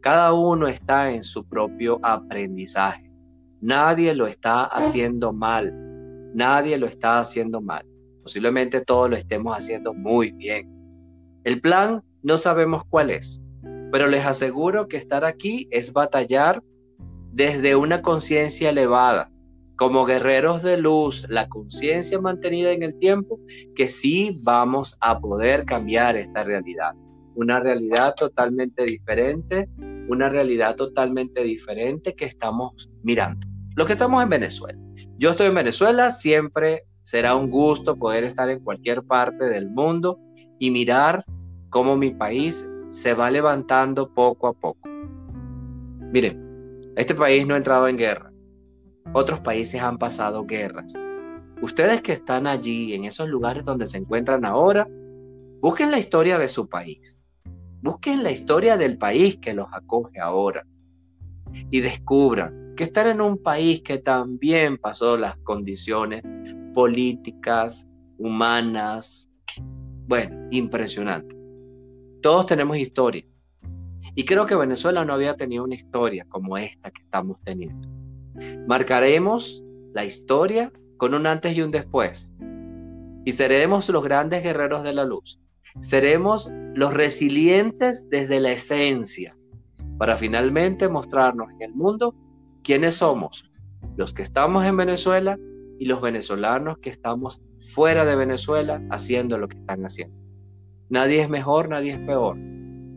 [0.00, 3.10] Cada uno está en su propio aprendizaje.
[3.60, 5.74] Nadie lo está haciendo mal.
[6.34, 7.84] Nadie lo está haciendo mal.
[8.22, 10.70] Posiblemente todos lo estemos haciendo muy bien.
[11.42, 13.40] El plan no sabemos cuál es,
[13.90, 16.62] pero les aseguro que estar aquí es batallar
[17.32, 19.32] desde una conciencia elevada,
[19.74, 23.40] como guerreros de luz, la conciencia mantenida en el tiempo,
[23.74, 26.94] que sí vamos a poder cambiar esta realidad.
[27.36, 29.68] Una realidad totalmente diferente
[30.08, 33.46] una realidad totalmente diferente que estamos mirando.
[33.74, 34.78] Lo que estamos en Venezuela.
[35.18, 40.18] Yo estoy en Venezuela, siempre será un gusto poder estar en cualquier parte del mundo
[40.58, 41.24] y mirar
[41.70, 44.88] cómo mi país se va levantando poco a poco.
[46.12, 48.32] Miren, este país no ha entrado en guerra.
[49.12, 50.92] Otros países han pasado guerras.
[51.62, 54.88] Ustedes que están allí, en esos lugares donde se encuentran ahora,
[55.60, 57.22] busquen la historia de su país.
[57.82, 60.66] Busquen la historia del país que los acoge ahora
[61.70, 66.22] y descubran que están en un país que también pasó las condiciones
[66.74, 69.28] políticas, humanas,
[70.06, 71.36] bueno, impresionante.
[72.20, 73.24] Todos tenemos historia.
[74.14, 77.88] Y creo que Venezuela no había tenido una historia como esta que estamos teniendo.
[78.66, 82.32] Marcaremos la historia con un antes y un después.
[83.24, 85.40] Y seremos los grandes guerreros de la luz.
[85.80, 89.36] Seremos los resilientes desde la esencia
[89.98, 92.14] para finalmente mostrarnos en el mundo
[92.62, 93.50] quiénes somos,
[93.96, 95.38] los que estamos en Venezuela
[95.78, 97.42] y los venezolanos que estamos
[97.74, 100.16] fuera de Venezuela haciendo lo que están haciendo.
[100.88, 102.36] Nadie es mejor, nadie es peor,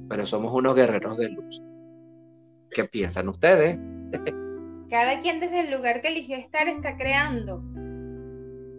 [0.09, 1.61] pero somos unos guerreros de luz.
[2.71, 3.79] ¿Qué piensan ustedes?
[4.89, 7.63] Cada quien desde el lugar que eligió estar está creando.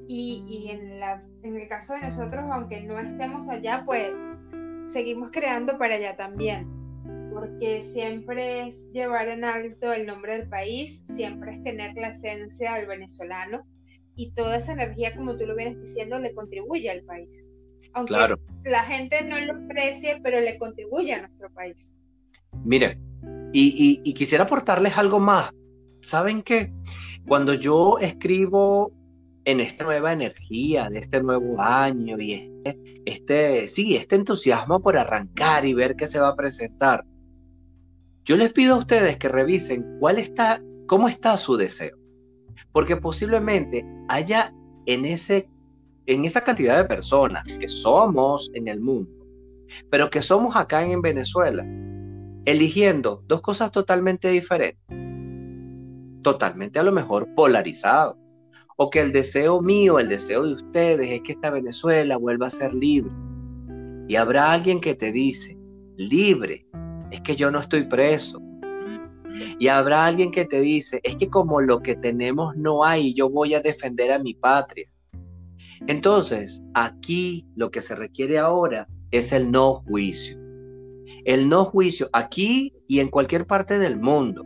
[0.09, 4.13] Y, en, la, en el caso de nosotros, aunque no estemos allá, pues
[4.85, 6.69] seguimos creando para allá también.
[7.33, 12.75] Porque siempre es llevar en alto el nombre del país, siempre es tener la esencia
[12.75, 13.65] del venezolano
[14.17, 17.49] y toda esa energía, como tú lo vienes diciendo, le contribuye al país.
[17.93, 18.15] Aunque
[18.65, 21.95] la gente no lo aprecie, pero le contribuye a nuestro país.
[22.65, 23.01] Miren,
[23.53, 25.51] y, y quisiera aportarles algo más.
[26.03, 26.73] ¿Saben qué?
[27.27, 28.93] Cuando yo escribo
[29.45, 34.97] en esta nueva energía de este nuevo año y este, este, sí, este entusiasmo por
[34.97, 37.05] arrancar y ver qué se va a presentar.
[38.25, 41.97] Yo les pido a ustedes que revisen cuál está, cómo está su deseo,
[42.73, 44.55] porque posiblemente haya
[44.87, 45.49] en ese,
[46.07, 49.11] en esa cantidad de personas que somos en el mundo,
[49.91, 51.67] pero que somos acá en Venezuela,
[52.45, 54.85] eligiendo dos cosas totalmente diferentes,
[56.23, 58.17] totalmente a lo mejor polarizados
[58.83, 62.51] o que el deseo mío, el deseo de ustedes es que esta Venezuela vuelva a
[62.51, 63.13] ser libre.
[64.09, 65.59] Y habrá alguien que te dice,
[65.97, 66.67] libre,
[67.11, 68.41] es que yo no estoy preso.
[69.59, 73.29] Y habrá alguien que te dice, es que como lo que tenemos no hay, yo
[73.29, 74.91] voy a defender a mi patria.
[75.87, 80.39] Entonces, aquí lo que se requiere ahora es el no juicio.
[81.27, 84.43] El no juicio aquí y en cualquier parte del mundo.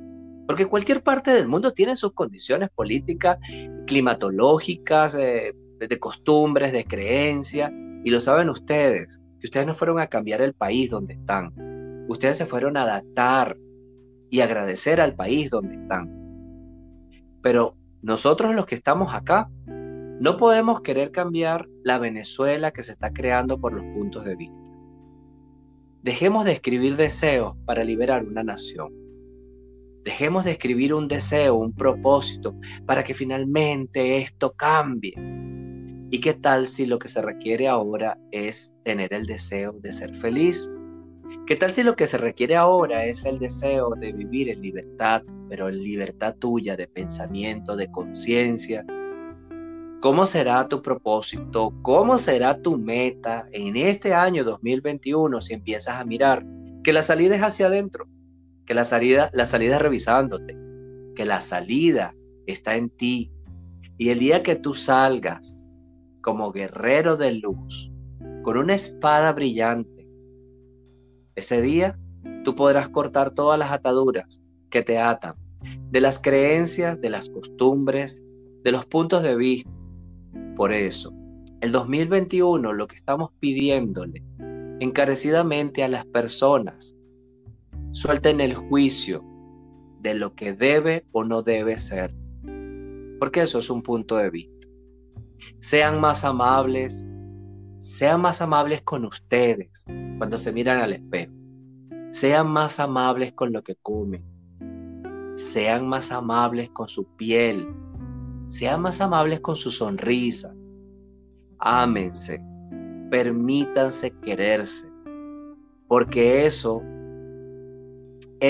[0.49, 3.39] Porque cualquier parte del mundo tiene sus condiciones políticas,
[3.87, 7.73] climatológicas, eh, de costumbres, de creencias,
[8.05, 11.53] y lo saben ustedes, que ustedes no fueron a cambiar el país donde están,
[12.09, 13.57] ustedes se fueron a adaptar
[14.31, 16.11] y agradecer al país donde están.
[17.43, 23.13] Pero nosotros los que estamos acá, no podemos querer cambiar la Venezuela que se está
[23.13, 24.61] creando por los puntos de vista.
[26.03, 28.93] Dejemos de escribir deseos para liberar una nación.
[30.05, 35.15] Dejemos de escribir un deseo, un propósito, para que finalmente esto cambie.
[36.11, 40.15] ¿Y qué tal si lo que se requiere ahora es tener el deseo de ser
[40.15, 40.71] feliz?
[41.47, 45.23] ¿Qué tal si lo que se requiere ahora es el deseo de vivir en libertad,
[45.49, 48.85] pero en libertad tuya de pensamiento, de conciencia?
[50.03, 51.73] ¿Cómo será tu propósito?
[51.81, 56.45] ¿Cómo será tu meta en este año 2021 si empiezas a mirar
[56.83, 58.07] que la salida es hacia adentro?
[58.67, 60.57] Que la salida, la salida revisándote,
[61.15, 62.15] que la salida
[62.47, 63.33] está en ti.
[63.99, 65.71] Y el día que tú salgas
[66.23, 67.93] como guerrero de luz,
[68.43, 70.09] con una espada brillante,
[71.35, 71.99] ese día
[72.45, 75.35] tú podrás cortar todas las ataduras que te atan,
[75.91, 78.25] de las creencias, de las costumbres,
[78.63, 79.71] de los puntos de vista.
[80.57, 81.13] Por eso,
[81.61, 84.23] el 2021 lo que estamos pidiéndole
[84.81, 86.94] encarecidamente a las personas,
[87.95, 89.25] suelten el juicio
[90.01, 92.13] de lo que debe o no debe ser,
[93.21, 94.69] porque eso es un punto de vista.
[95.61, 97.09] Sean más amables,
[97.79, 99.85] sean más amables con ustedes
[100.19, 101.33] cuando se miran al espejo.
[102.11, 104.25] Sean más amables con lo que comen.
[105.37, 107.69] Sean más amables con su piel.
[108.49, 110.53] Sean más amables con su sonrisa.
[111.59, 112.43] Ámense.
[113.11, 114.89] Permítanse quererse.
[115.87, 116.83] Porque eso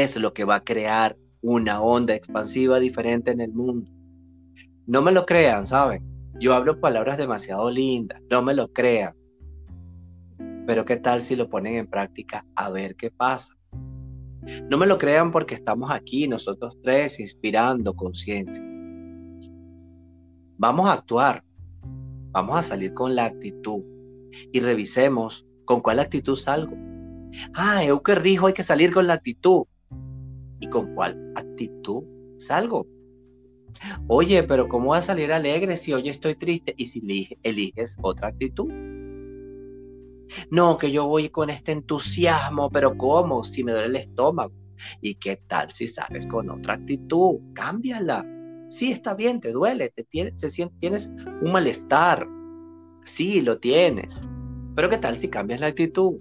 [0.02, 3.90] es lo que va a crear una onda expansiva diferente en el mundo.
[4.86, 6.02] No me lo crean, ¿saben?
[6.40, 9.14] Yo hablo palabras demasiado lindas, no me lo crean.
[10.66, 13.54] Pero qué tal si lo ponen en práctica a ver qué pasa.
[14.68, 18.64] No me lo crean porque estamos aquí nosotros tres inspirando conciencia.
[20.56, 21.44] Vamos a actuar,
[22.30, 23.82] vamos a salir con la actitud
[24.52, 26.76] y revisemos con cuál actitud salgo.
[27.54, 29.64] Ah, Euker dijo hay que salir con la actitud.
[30.64, 32.04] ¿Y con cuál actitud
[32.38, 32.86] salgo?
[34.06, 37.02] Oye, pero ¿cómo voy a salir alegre si hoy estoy triste y si
[37.42, 38.72] eliges otra actitud?
[40.50, 43.44] No, que yo voy con este entusiasmo, pero ¿cómo?
[43.44, 44.54] Si me duele el estómago.
[45.02, 47.40] ¿Y qué tal si sales con otra actitud?
[47.52, 48.24] Cámbiala.
[48.70, 52.26] Sí, está bien, te duele, te tienes un malestar.
[53.04, 54.22] Sí, lo tienes.
[54.74, 56.14] Pero ¿qué tal si cambias la actitud?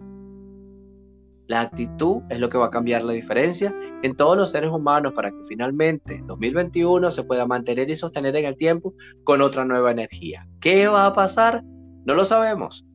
[1.47, 5.13] La actitud es lo que va a cambiar la diferencia en todos los seres humanos
[5.13, 9.91] para que finalmente 2021 se pueda mantener y sostener en el tiempo con otra nueva
[9.91, 10.47] energía.
[10.59, 11.63] ¿Qué va a pasar?
[12.05, 12.85] No lo sabemos.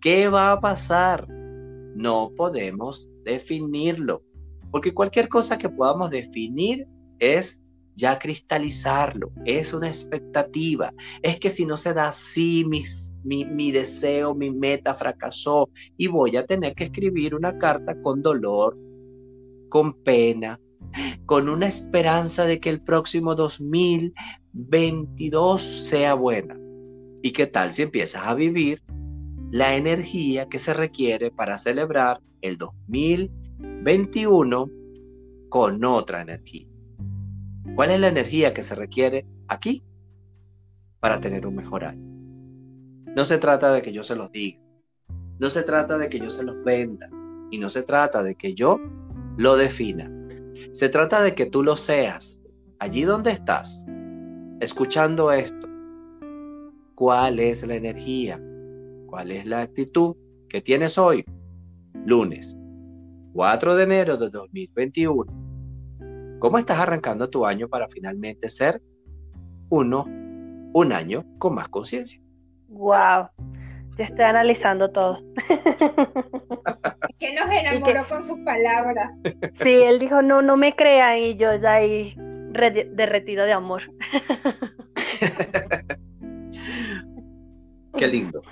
[0.00, 1.28] ¿Qué va a pasar?
[1.28, 4.22] No podemos definirlo,
[4.70, 6.86] porque cualquier cosa que podamos definir
[7.18, 7.62] es
[7.96, 10.92] ya cristalizarlo, es una expectativa.
[11.22, 16.36] Es que si no se da así, mis mi, deseo, mi meta fracasó y voy
[16.36, 18.76] a tener que escribir una carta con dolor,
[19.68, 20.58] con pena,
[21.26, 26.56] con una esperanza de que el próximo 2022 sea buena.
[27.22, 28.82] ¿Y qué tal si empiezas a vivir
[29.50, 34.70] la energía que se requiere para celebrar el 2021
[35.48, 36.66] con otra energía?
[37.74, 39.84] ¿Cuál es la energía que se requiere aquí
[41.00, 42.06] para tener un mejor año?
[43.14, 44.60] No se trata de que yo se los diga.
[45.38, 47.10] No se trata de que yo se los venda.
[47.50, 48.80] Y no se trata de que yo
[49.36, 50.10] lo defina.
[50.72, 52.42] Se trata de que tú lo seas.
[52.78, 53.86] Allí donde estás,
[54.60, 55.66] escuchando esto.
[56.94, 58.40] ¿Cuál es la energía?
[59.06, 60.16] ¿Cuál es la actitud
[60.48, 61.24] que tienes hoy?
[62.04, 62.56] Lunes,
[63.32, 66.38] 4 de enero de 2021.
[66.38, 68.82] ¿Cómo estás arrancando tu año para finalmente ser
[69.70, 70.04] uno,
[70.74, 72.22] un año con más conciencia?
[72.68, 73.28] Wow,
[73.96, 75.18] yo estoy analizando todo.
[77.18, 79.20] que nos enamoró con sus palabras.
[79.54, 82.14] Sí, él dijo, no, no me crean y yo ya ahí
[82.92, 83.82] derretido de amor.
[87.96, 88.42] Qué lindo.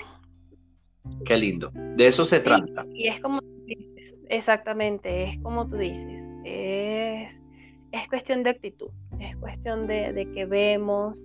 [1.27, 1.71] Qué lindo.
[1.75, 2.87] De eso se trata.
[2.95, 6.23] Y es como dices, exactamente, es como tú dices.
[6.45, 7.43] Es,
[7.93, 11.17] es cuestión de actitud, es cuestión de, de que vemos,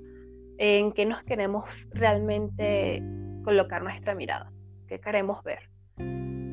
[0.57, 3.01] en qué nos queremos realmente
[3.49, 4.51] colocar nuestra mirada,
[4.87, 5.71] qué queremos ver.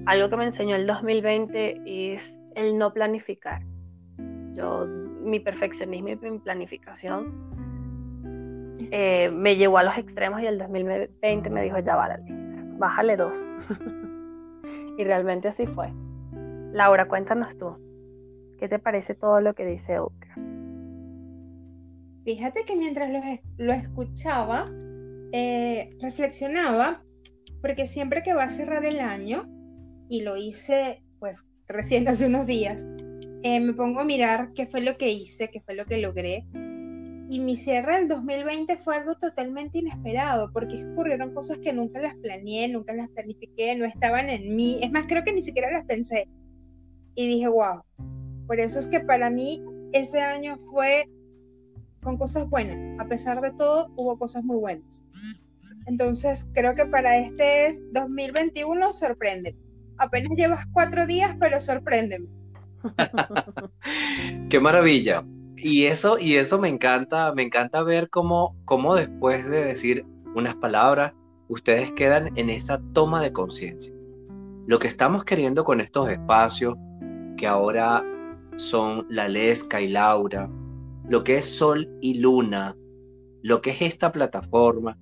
[0.06, 3.60] Algo que me enseñó el 2020 es el no planificar.
[4.54, 7.34] Yo, mi perfeccionismo y mi planificación
[8.90, 12.16] eh, me llevó a los extremos y el 2020 me dijo, ya vale,
[12.78, 13.38] bájale dos.
[14.96, 15.92] y realmente así fue.
[16.72, 17.76] Laura, cuéntanos tú,
[18.58, 19.98] ¿qué te parece todo lo que dice?
[22.24, 23.10] Fíjate que mientras
[23.58, 24.64] lo, escuchaba,
[25.32, 27.04] eh, reflexionaba,
[27.60, 29.48] porque siempre que va a cerrar el año,
[30.08, 32.86] y lo hice pues recién hace unos días,
[33.42, 36.44] eh, me pongo a mirar qué fue lo que hice, qué fue lo que logré.
[37.28, 42.14] y mi cierre del 2020 fue algo totalmente inesperado, porque ocurrieron cosas que nunca las
[42.16, 44.78] planeé, nunca las planifiqué, no estaban en mí.
[44.80, 46.28] Es más, creo que ni siquiera las pensé.
[47.16, 47.82] Y dije, wow.
[48.46, 49.60] Por eso es que para mí
[49.92, 51.08] ese año fue
[52.00, 52.78] con cosas buenas.
[53.00, 55.04] A pesar de todo, hubo cosas muy buenas.
[55.86, 59.56] Entonces, creo que para este 2021 sorprende.
[59.98, 62.26] Apenas llevas cuatro días, pero sorpréndeme.
[64.50, 65.24] Qué maravilla.
[65.56, 70.54] Y eso, y eso me encanta, me encanta ver cómo, cómo después de decir unas
[70.56, 71.14] palabras,
[71.48, 73.94] ustedes quedan en esa toma de conciencia.
[74.66, 76.74] Lo que estamos queriendo con estos espacios,
[77.38, 78.04] que ahora
[78.56, 80.50] son la Lesca y Laura,
[81.08, 82.76] lo que es Sol y Luna,
[83.42, 84.98] lo que es esta plataforma,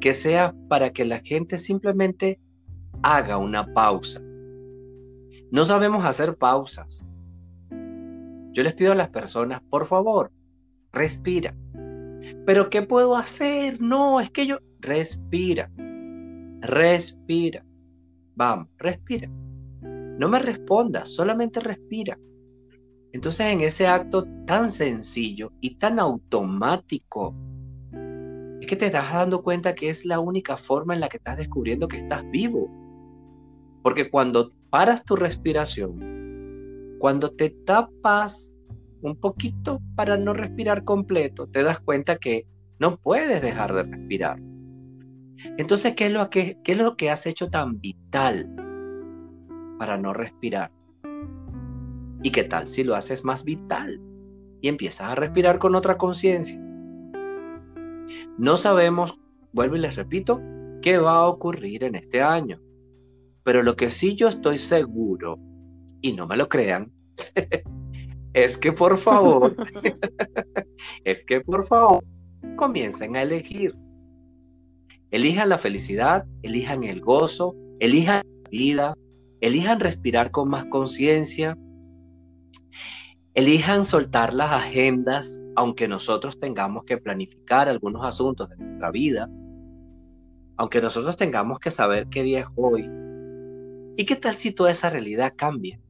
[0.00, 2.40] que sea para que la gente simplemente
[3.02, 4.20] haga una pausa.
[5.50, 7.06] No sabemos hacer pausas.
[8.52, 10.32] Yo les pido a las personas, por favor,
[10.92, 11.54] respira.
[12.44, 13.80] Pero ¿qué puedo hacer?
[13.80, 14.58] No, es que yo...
[14.80, 15.70] Respira.
[16.60, 17.64] Respira.
[18.34, 19.28] Vamos, respira.
[20.18, 22.18] No me respondas, solamente respira.
[23.12, 27.34] Entonces en ese acto tan sencillo y tan automático,
[28.60, 31.36] es que te estás dando cuenta que es la única forma en la que estás
[31.36, 32.68] descubriendo que estás vivo.
[33.82, 38.56] Porque cuando paras tu respiración, cuando te tapas
[39.02, 42.46] un poquito para no respirar completo, te das cuenta que
[42.78, 44.38] no puedes dejar de respirar.
[45.56, 46.28] Entonces, ¿qué es lo
[46.96, 48.54] que, has hecho tan vital
[49.78, 50.72] para no respirar?
[52.22, 54.00] ¿Y qué tal si lo haces más vital
[54.60, 56.60] y empiezas a respirar con otra conciencia?
[58.38, 59.18] No sabemos,
[59.52, 60.40] vuelvo y les repito,
[60.82, 62.60] qué va a ocurrir en este año.
[63.44, 65.38] Pero lo que sí yo estoy seguro,
[66.00, 66.92] y no me lo crean,
[68.32, 69.56] es que por favor,
[71.04, 72.04] es que por favor,
[72.56, 73.74] comiencen a elegir.
[75.10, 78.94] Elijan la felicidad, elijan el gozo, elijan la vida,
[79.40, 81.56] elijan respirar con más conciencia,
[83.38, 89.30] elijan soltar las agendas, aunque nosotros tengamos que planificar algunos asuntos de nuestra vida,
[90.56, 92.90] aunque nosotros tengamos que saber qué día es hoy,
[93.98, 95.80] ¿Y qué tal si toda esa realidad cambia?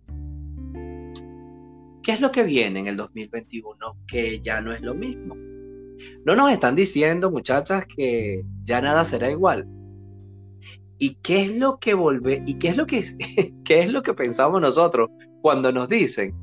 [2.02, 3.76] ¿Qué es lo que viene en el 2021
[4.06, 5.34] que ya no es lo mismo?
[6.24, 9.68] No nos están diciendo, muchachas, que ya nada será igual.
[10.98, 12.42] ¿Y qué es lo que vuelve?
[12.46, 13.04] ¿Y qué es lo que
[13.64, 15.10] qué es lo que pensamos nosotros
[15.42, 16.34] cuando nos dicen,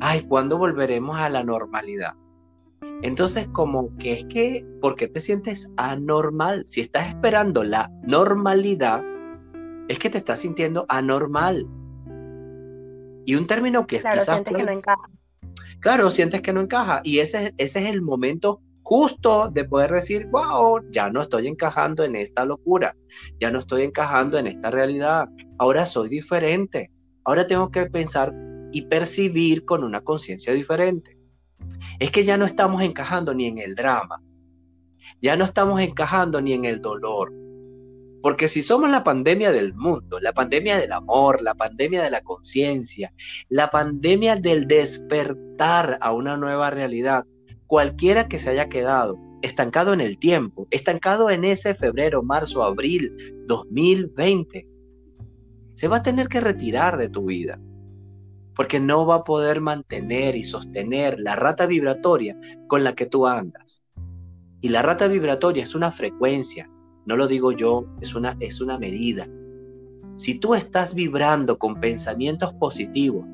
[0.00, 2.14] "Ay, ¿cuándo volveremos a la normalidad?"
[3.02, 6.64] Entonces, como que es que ¿por qué te sientes anormal?
[6.66, 9.02] Si estás esperando la normalidad,
[9.88, 11.66] es que te estás sintiendo anormal.
[13.26, 15.10] Y un término que claro, sientes que no encaja.
[15.80, 17.00] Claro, sientes que no encaja.
[17.04, 22.04] Y ese, ese es el momento justo de poder decir, wow, ya no estoy encajando
[22.04, 22.94] en esta locura,
[23.40, 25.26] ya no estoy encajando en esta realidad,
[25.58, 26.92] ahora soy diferente,
[27.24, 28.32] ahora tengo que pensar
[28.74, 31.16] y percibir con una conciencia diferente.
[32.00, 34.20] Es que ya no estamos encajando ni en el drama,
[35.22, 37.32] ya no estamos encajando ni en el dolor,
[38.20, 42.22] porque si somos la pandemia del mundo, la pandemia del amor, la pandemia de la
[42.22, 43.12] conciencia,
[43.48, 47.26] la pandemia del despertar a una nueva realidad,
[47.68, 53.14] cualquiera que se haya quedado estancado en el tiempo, estancado en ese febrero, marzo, abril
[53.46, 54.66] 2020,
[55.74, 57.60] se va a tener que retirar de tu vida,
[58.54, 62.36] porque no va a poder mantener y sostener la rata vibratoria
[62.68, 63.82] con la que tú andas.
[64.60, 66.70] Y la rata vibratoria es una frecuencia,
[67.06, 69.28] no lo digo yo, es una, es una medida.
[70.16, 73.26] Si tú estás vibrando con pensamientos positivos,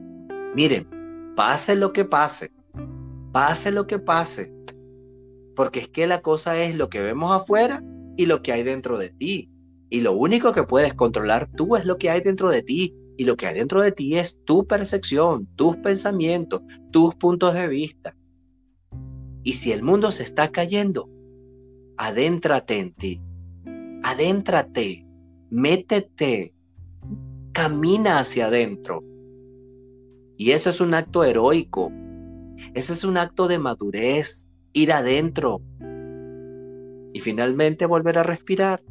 [0.55, 0.89] miren,
[1.37, 2.51] pase lo que pase,
[3.33, 4.53] pase lo que pase,
[5.55, 7.83] porque es que la cosa es lo que vemos afuera
[8.16, 9.51] y lo que hay dentro de ti.
[9.91, 12.95] Y lo único que puedes controlar tú es lo que hay dentro de ti.
[13.21, 17.68] Y lo que hay dentro de ti es tu percepción, tus pensamientos, tus puntos de
[17.68, 18.16] vista.
[19.43, 21.11] Y si el mundo se está cayendo,
[21.99, 23.21] adéntrate en ti
[24.03, 25.07] adéntrate,
[25.51, 26.55] métete,
[27.53, 29.03] camina hacia adentro.
[30.37, 31.93] Y ese es un acto heroico,
[32.75, 35.61] ese es un acto de madurez, ir adentro
[37.12, 38.83] y finalmente volver a respirar.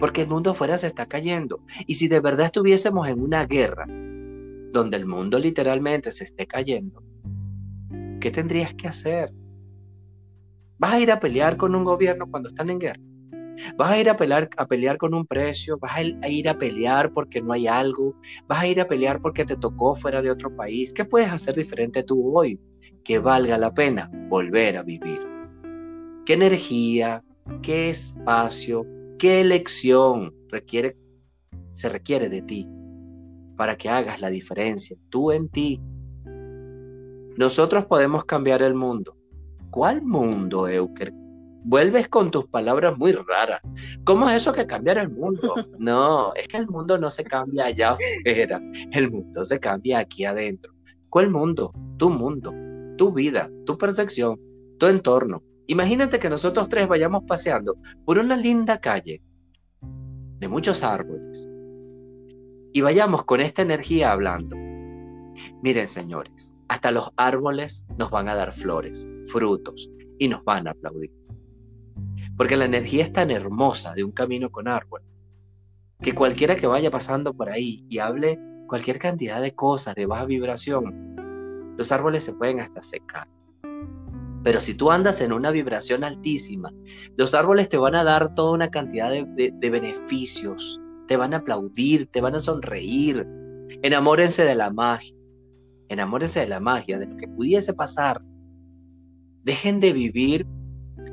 [0.00, 1.60] Porque el mundo afuera se está cayendo.
[1.86, 7.02] Y si de verdad estuviésemos en una guerra, donde el mundo literalmente se esté cayendo,
[8.18, 9.30] ¿qué tendrías que hacer?
[10.78, 13.00] ¿Vas a ir a pelear con un gobierno cuando están en guerra?
[13.76, 17.12] Vas a ir a pelear, a pelear con un precio, vas a ir a pelear
[17.12, 18.14] porque no hay algo,
[18.48, 20.94] vas a ir a pelear porque te tocó fuera de otro país.
[20.94, 22.58] ¿Qué puedes hacer diferente tú hoy
[23.04, 25.20] que valga la pena volver a vivir?
[26.24, 27.22] ¿Qué energía,
[27.60, 28.86] qué espacio,
[29.20, 30.96] qué elección requiere,
[31.68, 32.66] se requiere de ti
[33.54, 35.78] para que hagas la diferencia, tú en ti?
[37.36, 39.14] Nosotros podemos cambiar el mundo.
[39.70, 41.12] ¿Cuál mundo, Euker?
[41.64, 43.60] Vuelves con tus palabras muy raras.
[44.04, 45.54] ¿Cómo es eso que cambiar el mundo?
[45.78, 48.60] No, es que el mundo no se cambia allá afuera,
[48.92, 50.72] el mundo se cambia aquí adentro.
[51.10, 51.74] ¿Cuál mundo?
[51.98, 52.54] Tu mundo,
[52.96, 54.40] tu vida, tu percepción,
[54.78, 55.42] tu entorno.
[55.70, 59.22] Imagínate que nosotros tres vayamos paseando por una linda calle
[60.40, 61.48] de muchos árboles
[62.72, 64.56] y vayamos con esta energía hablando.
[65.62, 70.72] Miren, señores, hasta los árboles nos van a dar flores, frutos y nos van a
[70.72, 71.12] aplaudir.
[72.36, 75.02] Porque la energía es tan hermosa de un camino con árbol
[76.02, 80.24] que cualquiera que vaya pasando por ahí y hable cualquier cantidad de cosas de baja
[80.24, 81.14] vibración,
[81.76, 83.28] los árboles se pueden hasta secar.
[84.42, 86.72] Pero si tú andas en una vibración altísima,
[87.16, 92.06] los árboles te van a dar toda una cantidad de, beneficios, te van a aplaudir,
[92.06, 93.26] te van a sonreír.
[93.82, 95.14] Enamórense de la magia,
[95.88, 98.22] enamórense de la magia, de lo que pudiese pasar.
[99.44, 100.46] Dejen de vivir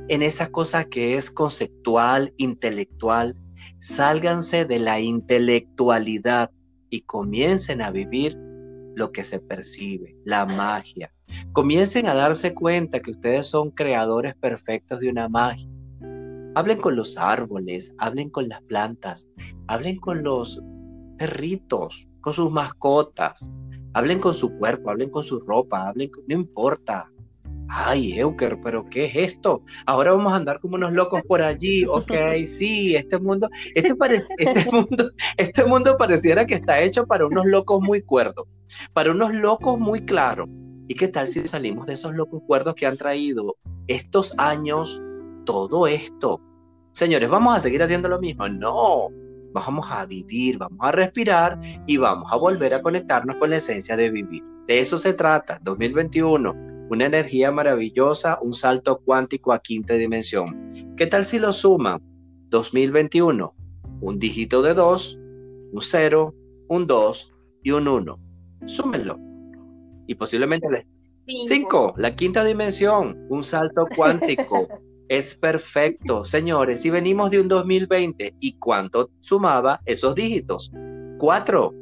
[0.07, 3.35] en esa cosa que es conceptual, intelectual.
[3.79, 6.49] Sálganse de la intelectualidad
[6.89, 8.37] y comiencen a vivir
[8.95, 11.11] lo que se percibe, la magia.
[11.53, 15.69] Comiencen a darse cuenta que ustedes son creadores perfectos de una magia.
[16.55, 19.27] Hablen con los árboles, hablen con las plantas,
[19.67, 20.63] hablen con los
[21.17, 23.51] perritos, con sus mascotas,
[23.93, 27.09] hablen con su cuerpo, hablen con su ropa, hablen, no importa,
[27.69, 29.63] Ay, Euker, pero ¿qué es esto?
[29.85, 31.85] Ahora vamos a andar como unos locos por allí.
[31.85, 32.11] Ok,
[32.45, 33.93] sí, este mundo, este,
[34.37, 38.47] este, mundo, este mundo pareciera que está hecho para unos locos muy cuerdos,
[38.93, 40.47] para unos locos muy claros.
[40.87, 43.57] ¿Y qué tal si salimos de esos locos cuerdos que han traído
[43.87, 45.01] estos años
[45.45, 46.41] todo esto?
[46.93, 48.47] Señores, ¿vamos a seguir haciendo lo mismo?
[48.47, 49.09] No,
[49.53, 53.97] vamos a vivir, vamos a respirar y vamos a volver a conectarnos con la esencia
[53.97, 54.43] de vivir.
[54.67, 60.73] De eso se trata, 2021 una energía maravillosa, un salto cuántico a quinta dimensión.
[60.95, 62.01] ¿Qué tal si lo suman?
[62.49, 63.53] 2021,
[64.01, 65.19] un dígito de 2,
[65.73, 66.35] un 0,
[66.69, 67.33] un 2
[67.63, 68.19] y un 1.
[68.65, 69.26] Súmenlo.
[70.07, 70.67] Y posiblemente
[71.27, 74.67] 5, la quinta dimensión, un salto cuántico.
[75.09, 76.81] es perfecto, señores.
[76.81, 80.71] Si venimos de un 2020, ¿y cuánto sumaba esos dígitos?
[81.19, 81.73] 4.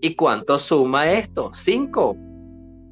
[0.00, 1.50] ¿Y cuánto suma esto?
[1.52, 2.16] 5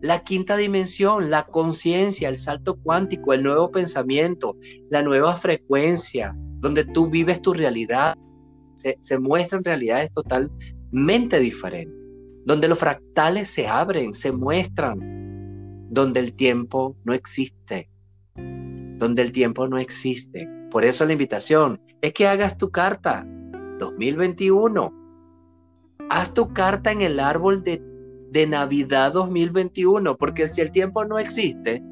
[0.02, 4.56] la quinta dimensión, la conciencia, el salto cuántico, el nuevo pensamiento,
[4.90, 8.16] la nueva frecuencia, donde tú vives tu realidad,
[8.74, 11.94] se, muestran realidades totalmente diferentes,
[12.44, 17.88] donde los fractales se abren, se muestran, donde el tiempo no existe,
[18.34, 20.48] donde el tiempo no existe.
[20.70, 23.26] Por eso la invitación es que hagas tu carta
[23.78, 24.92] 2021.
[26.10, 27.82] Haz tu carta en el árbol de
[28.32, 31.82] de Navidad 2021, porque si el tiempo no existe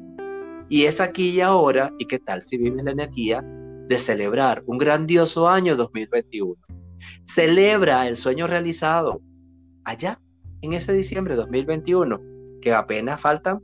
[0.69, 3.43] y es aquí y ahora, ¿y qué tal si vives la energía
[3.87, 6.55] de celebrar un grandioso año 2021?
[7.25, 9.21] Celebra el sueño realizado
[9.83, 10.19] allá,
[10.61, 12.21] en ese diciembre 2021,
[12.61, 13.61] que apenas faltan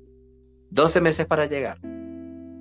[0.71, 1.79] 12 meses para llegar.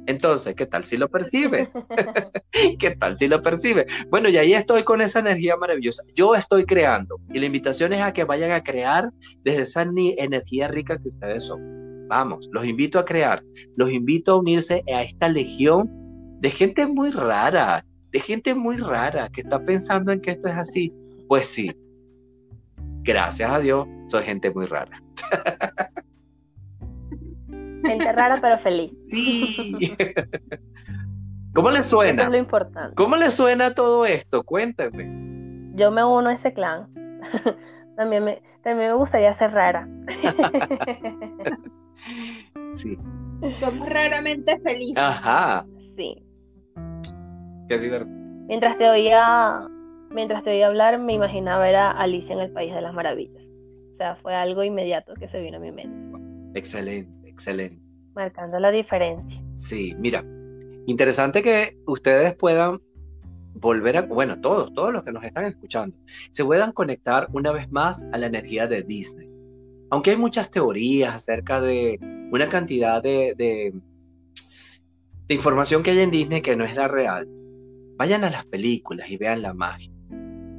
[0.06, 1.74] Entonces, ¿qué tal si lo percibes?
[2.78, 3.86] ¿Qué tal si lo percibes?
[4.08, 6.04] Bueno, y ahí estoy con esa energía maravillosa.
[6.14, 9.10] Yo estoy creando y la invitación es a que vayan a crear
[9.42, 12.06] desde esa energía rica que ustedes son.
[12.08, 13.42] Vamos, los invito a crear,
[13.74, 15.90] los invito a unirse a esta legión
[16.40, 20.54] de gente muy rara, de gente muy rara que está pensando en que esto es
[20.54, 20.92] así.
[21.26, 21.74] Pues sí,
[23.06, 25.02] gracias a Dios, soy gente muy rara.
[27.84, 28.96] Gente rara pero feliz.
[29.00, 29.96] Sí.
[31.54, 32.24] ¿Cómo le suena?
[32.24, 32.94] es lo importante.
[32.96, 34.42] ¿Cómo le suena todo esto?
[34.42, 35.72] Cuéntame.
[35.74, 36.88] Yo me uno a ese clan.
[37.96, 39.88] también, me, también me gustaría ser rara.
[42.72, 42.98] sí.
[43.52, 44.98] Somos raramente felices.
[44.98, 45.64] Ajá.
[45.96, 46.22] Sí.
[47.68, 48.16] Qué divertido.
[48.48, 49.66] Mientras te oía,
[50.10, 53.52] mientras te oía hablar, me imaginaba ver a Alicia en el País de las Maravillas.
[53.90, 56.58] O sea, fue algo inmediato que se vino a mi mente.
[56.58, 57.16] Excelente.
[57.36, 57.82] Excelente.
[58.14, 59.42] Marcando la diferencia.
[59.56, 60.24] Sí, mira,
[60.86, 62.80] interesante que ustedes puedan
[63.52, 65.94] volver a, bueno, todos, todos los que nos están escuchando,
[66.30, 69.28] se puedan conectar una vez más a la energía de Disney.
[69.90, 71.98] Aunque hay muchas teorías acerca de
[72.32, 73.74] una cantidad de, de,
[75.28, 77.28] de información que hay en Disney que no es la real,
[77.96, 79.92] vayan a las películas y vean la magia.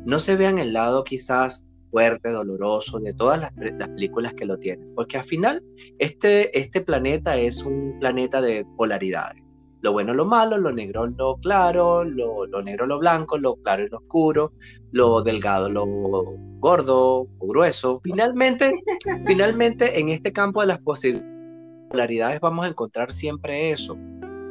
[0.08, 4.95] No se vean el lado quizás fuerte, doloroso, de todas las, películas que lo tienen.
[4.95, 5.62] Porque al final,
[5.99, 9.43] este, este planeta es un planeta de polaridades.
[9.82, 13.84] Lo bueno, lo malo, lo negro, lo claro, lo, lo negro, lo blanco, lo claro
[13.84, 14.53] y lo oscuro,
[14.93, 15.86] lo delgado, lo
[16.60, 17.99] gordo o grueso.
[18.01, 18.72] Finalmente,
[19.28, 23.97] finalmente en este campo de las posibilidades vamos a encontrar siempre eso.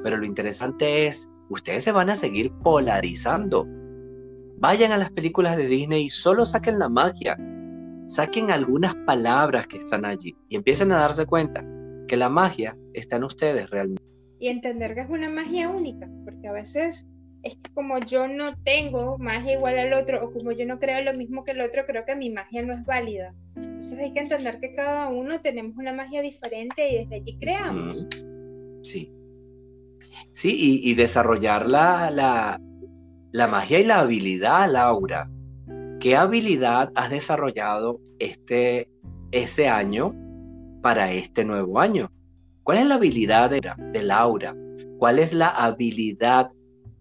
[0.03, 3.67] Pero lo interesante es, ustedes se van a seguir polarizando.
[4.59, 7.37] Vayan a las películas de Disney y solo saquen la magia.
[8.07, 11.65] Saquen algunas palabras que están allí y empiecen a darse cuenta
[12.07, 16.49] que la magia está en ustedes realmente y entender que es una magia única, porque
[16.49, 17.07] a veces
[17.43, 21.03] es que como yo no tengo magia igual al otro o como yo no creo
[21.03, 23.35] lo mismo que el otro, creo que mi magia no es válida.
[23.57, 28.07] Entonces hay que entender que cada uno tenemos una magia diferente y desde allí creamos.
[28.83, 29.13] Sí.
[30.33, 32.61] Sí, y, desarrollar la, la,
[33.37, 35.31] la magia y la habilidad, Laura.
[36.01, 38.89] ¿Qué habilidad has desarrollado este,
[39.31, 40.15] ese año
[40.81, 42.11] para este nuevo año?
[42.63, 44.57] ¿Cuál es la habilidad de, Laura?
[44.99, 46.51] ¿Cuál es la habilidad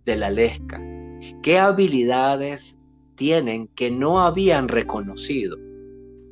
[0.04, 0.84] de la Lesca?
[1.42, 2.78] ¿Qué habilidades
[3.16, 5.58] tienen que no habían reconocido?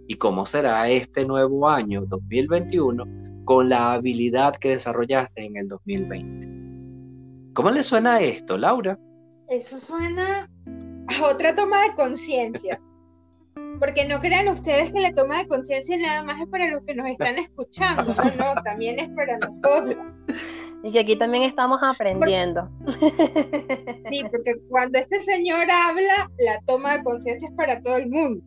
[0.10, 7.54] ¿Y cómo será este nuevo año 2021 con la habilidad que desarrollaste en el 2020?
[7.54, 9.00] ¿Cómo le suena esto, Laura?
[9.50, 10.50] Eso suena
[11.08, 12.82] a otra toma de conciencia.
[13.80, 16.96] Porque no crean ustedes que la toma de conciencia nada más es para los que
[16.96, 19.98] nos están escuchando, no, no, también es para nosotros.
[20.84, 22.70] Y que aquí también estamos aprendiendo.
[24.10, 28.44] sí, porque cuando este señor habla, la toma de conciencia es para todo el mundo.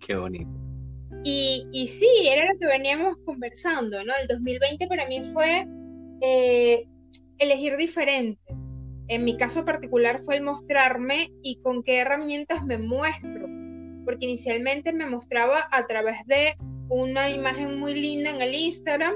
[0.00, 0.50] Qué bonito.
[1.22, 4.12] Y, y, sí, era lo que veníamos conversando, ¿no?
[4.20, 5.66] El 2020 para mí fue
[6.20, 6.86] eh,
[7.38, 8.40] elegir diferente.
[9.08, 13.46] En mi caso particular fue el mostrarme y con qué herramientas me muestro
[14.04, 16.54] porque inicialmente me mostraba a través de
[16.88, 19.14] una imagen muy linda en el Instagram,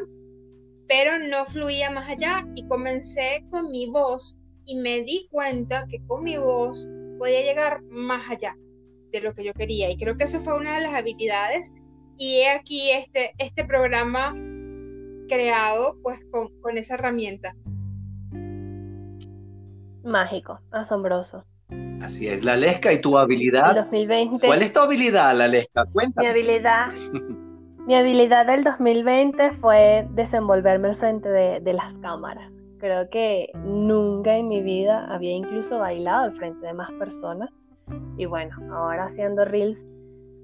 [0.89, 6.01] pero no fluía más allá y comencé con mi voz y me di cuenta que
[6.07, 6.87] con mi voz
[7.19, 8.57] podía llegar más allá
[9.13, 11.73] de lo que yo quería y creo que eso fue una de las habilidades
[12.17, 14.35] y he aquí este, este programa
[15.29, 17.55] creado pues con, con esa herramienta.
[20.09, 21.45] Mágico, asombroso.
[22.03, 23.75] Así es, la Lesca y tu habilidad.
[23.75, 24.47] 2020.
[24.47, 25.85] ¿Cuál es tu habilidad, la Lesca?
[25.93, 26.27] Cuéntame.
[26.27, 26.87] Mi habilidad.
[27.87, 32.51] mi habilidad del 2020 fue desenvolverme al frente de, las cámaras.
[32.79, 37.51] Creo que nunca en mi vida había incluso bailado al frente de más personas.
[38.17, 39.87] Y bueno, ahora haciendo Reels,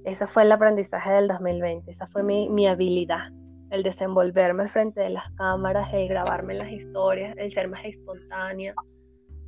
[0.04, 1.90] ese fue el aprendizaje del 2020.
[1.90, 3.30] Esa fue mi, mi habilidad.
[3.70, 8.74] El desenvolverme al frente de las cámaras, el grabarme las historias, el ser más espontánea,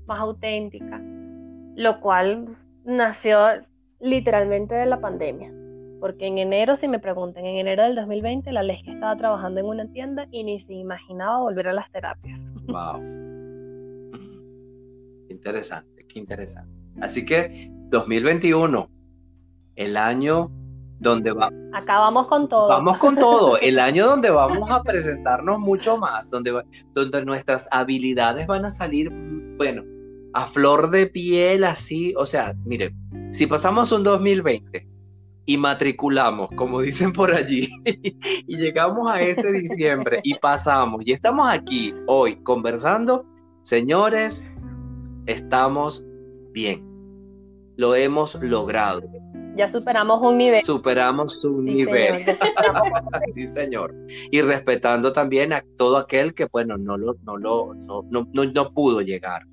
[0.06, 1.00] más auténtica
[1.76, 3.38] lo cual nació
[4.00, 5.52] literalmente de la pandemia.
[6.00, 9.66] Porque en enero, si me preguntan, en enero del 2020, la Lesca estaba trabajando en
[9.66, 12.46] una tienda y ni se imaginaba volver a las terapias.
[12.66, 13.02] ¡Wow!
[15.30, 16.72] Interesante, qué interesante.
[17.00, 18.88] Así que 2021,
[19.76, 20.50] el año
[20.98, 21.50] donde va.
[21.74, 22.68] Acabamos con todo.
[22.68, 23.58] Vamos con todo.
[23.60, 26.62] El año donde vamos a presentarnos mucho más, donde,
[26.94, 29.10] donde nuestras habilidades van a salir,
[29.58, 29.82] bueno,
[30.36, 32.94] a flor de piel, así, o sea, mire,
[33.32, 34.86] si pasamos un 2020
[35.46, 37.70] y matriculamos, como dicen por allí,
[38.46, 43.24] y llegamos a ese diciembre y pasamos y estamos aquí hoy conversando,
[43.62, 44.46] señores,
[45.24, 46.04] estamos
[46.52, 46.84] bien,
[47.76, 49.04] lo hemos logrado.
[49.56, 50.60] Ya superamos un nivel.
[50.60, 52.26] Superamos un nivel.
[53.32, 53.94] sí, señor.
[54.30, 58.74] Y respetando también a todo aquel que, bueno, no, lo, no, lo, no, no, no
[58.74, 59.46] pudo llegar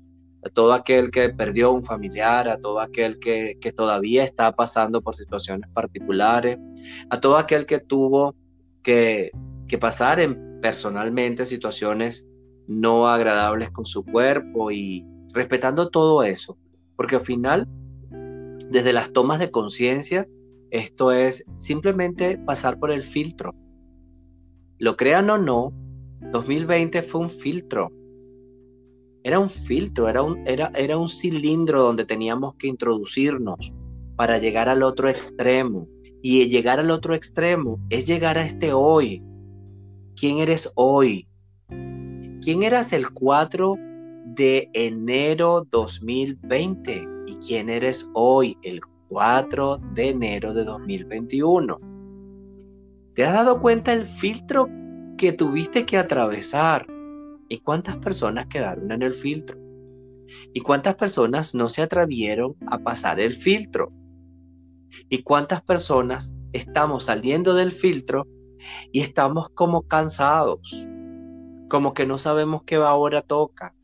[0.44, 5.14] a todo aquel que perdió un familiar, a todo aquel que, todavía está pasando por
[5.14, 6.58] situaciones particulares,
[7.08, 8.34] a todo aquel que tuvo
[8.82, 9.30] que,
[9.80, 12.28] pasar en, personalmente situaciones
[12.68, 16.56] no agradables con su cuerpo y respetando todo eso,
[16.94, 17.66] porque al final,
[18.70, 20.28] desde las tomas de conciencia,
[20.70, 23.54] esto es simplemente pasar por el filtro.
[24.78, 25.72] Lo crean o no,
[26.32, 27.90] 2020 fue un filtro
[29.24, 33.72] era un filtro, era un, era, era un cilindro donde teníamos que introducirnos
[34.16, 35.88] para llegar al otro extremo.
[36.20, 39.22] Y llegar al otro extremo es llegar a este hoy.
[40.14, 41.26] ¿Quién eres hoy?
[41.68, 43.76] ¿Quién eras el 4
[44.26, 47.08] de enero 2020?
[47.26, 51.80] ¿Y quién eres hoy, el 4 de enero de 2021?
[53.14, 54.68] ¿Te has dado cuenta el filtro
[55.16, 56.86] que tuviste que atravesar?
[57.48, 59.58] ¿Y cuántas personas quedaron en el filtro?
[60.52, 63.92] ¿Y cuántas personas no se atrevieron a pasar el filtro?
[65.08, 68.26] ¿Y cuántas personas estamos saliendo del filtro
[68.92, 70.88] y estamos como cansados?
[71.74, 73.74] como que no sabemos qué ahora toca.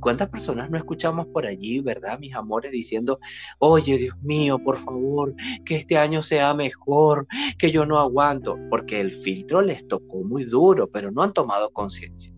[0.00, 3.20] ¿Cuántas personas no escuchamos por allí, verdad, mis amores, diciendo,
[3.58, 5.34] oye, Dios mío, por favor,
[5.64, 7.26] que este año sea mejor,
[7.58, 8.58] que yo no aguanto?
[8.68, 12.34] Porque el filtro les tocó muy duro, pero no han tomado conciencia.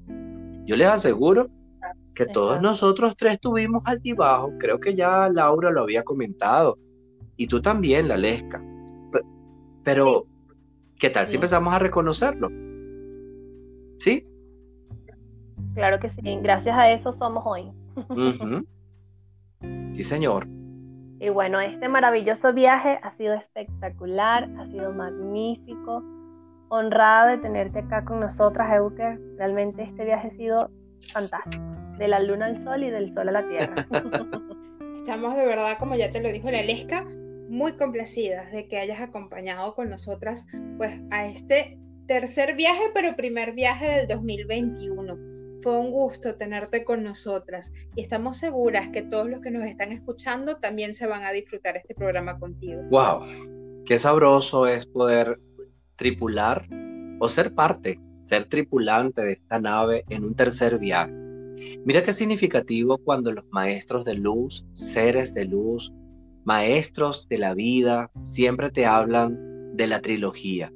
[0.65, 1.49] Yo les aseguro
[2.15, 6.79] que todos nosotros tres tuvimos altibajo, creo que ya Laura lo había comentado,
[7.37, 8.63] y tú también, la Lesca.
[9.83, 10.27] Pero,
[10.99, 12.49] ¿qué tal si empezamos a reconocerlo?
[13.99, 14.27] ¿Sí?
[15.75, 17.71] Claro que sí, gracias a eso somos hoy.
[19.95, 20.49] Sí, señor.
[21.21, 26.03] Y bueno, este maravilloso viaje ha sido espectacular, ha sido magnífico.
[26.69, 29.21] Honrada de tenerte acá con nosotras, Euker.
[29.37, 30.71] Realmente este viaje ha sido
[31.13, 31.65] fantástico.
[31.99, 33.87] De la luna al sol y del sol a la tierra.
[34.97, 37.07] Estamos de verdad, como ya te lo dijo la Lesca,
[37.49, 40.47] muy complacidas de que hayas acompañado con nosotras
[40.79, 47.03] pues a este tercer viaje, pero primer viaje del 2021 fue un gusto tenerte con
[47.03, 51.33] nosotras y estamos seguras que todos los que nos están escuchando también se van a
[51.33, 52.83] disfrutar este programa contigo.
[52.91, 53.85] ¡Wow!
[53.87, 55.39] Qué sabroso es poder
[55.97, 56.69] tripular
[57.21, 61.13] o ser parte, ser tripulante de esta nave en un tercer viaje.
[61.85, 65.93] Mira qué significativo cuando los maestros de luz, seres de luz,
[66.45, 70.73] maestros de la vida, siempre te hablan de la trilogía,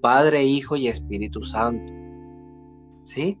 [0.00, 1.92] Padre, Hijo y Espíritu Santo.
[3.04, 3.38] ¿Sí?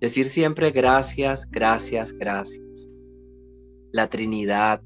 [0.00, 2.90] Decir siempre gracias, gracias, gracias.
[3.92, 4.82] La Trinidad.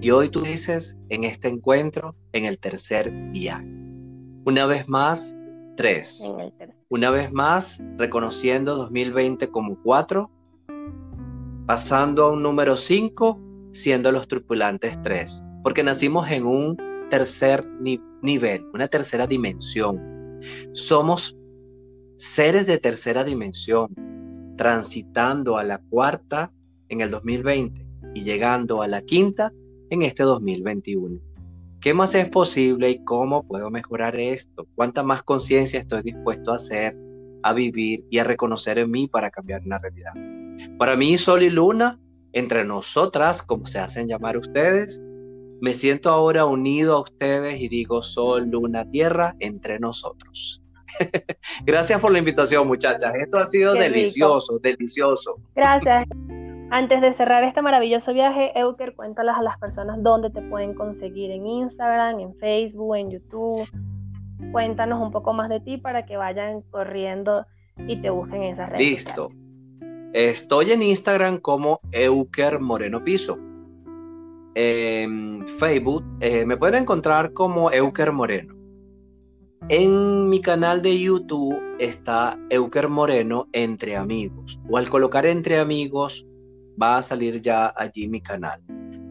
[0.00, 3.85] Y hoy tú dices en este encuentro, en el tercer viaje.
[4.46, 5.36] Una vez más,
[5.76, 6.22] tres.
[6.88, 10.30] Una vez más, reconociendo 2020 como cuatro,
[11.66, 13.40] pasando a un número cinco,
[13.72, 15.42] siendo los tripulantes tres.
[15.64, 16.76] Porque nacimos en un
[17.10, 17.66] tercer
[18.22, 20.38] nivel, una tercera dimensión.
[20.74, 21.36] Somos
[22.16, 23.88] seres de tercera dimensión,
[24.56, 26.52] transitando a la cuarta
[26.88, 27.84] en el 2020
[28.14, 29.52] y llegando a la quinta
[29.90, 31.18] en este 2021.
[31.80, 34.66] ¿Qué más es posible y cómo puedo mejorar esto?
[34.74, 36.96] ¿Cuánta más conciencia estoy dispuesto a hacer,
[37.42, 40.12] a vivir y a reconocer en mí para cambiar una realidad?
[40.78, 42.00] Para mí, Sol y Luna,
[42.32, 45.00] entre nosotras, como se hacen llamar ustedes,
[45.60, 50.62] me siento ahora unido a ustedes y digo Sol, Luna, Tierra, entre nosotros.
[51.64, 53.14] Gracias por la invitación, muchachas.
[53.14, 55.36] Esto ha sido delicioso, delicioso.
[55.54, 56.06] Gracias.
[56.70, 61.30] Antes de cerrar este maravilloso viaje, Euker, cuéntalas a las personas dónde te pueden conseguir
[61.30, 63.68] en Instagram, en Facebook, en YouTube.
[64.50, 67.46] Cuéntanos un poco más de ti para que vayan corriendo
[67.86, 68.80] y te busquen en esas redes.
[68.80, 69.30] Listo.
[70.12, 73.38] Estoy en Instagram como Euker Moreno Piso.
[74.56, 78.56] En Facebook eh, me pueden encontrar como Euker Moreno.
[79.68, 84.58] En mi canal de YouTube está Euker Moreno Entre Amigos.
[84.68, 86.26] O al colocar Entre Amigos
[86.80, 88.62] va a salir ya allí mi canal.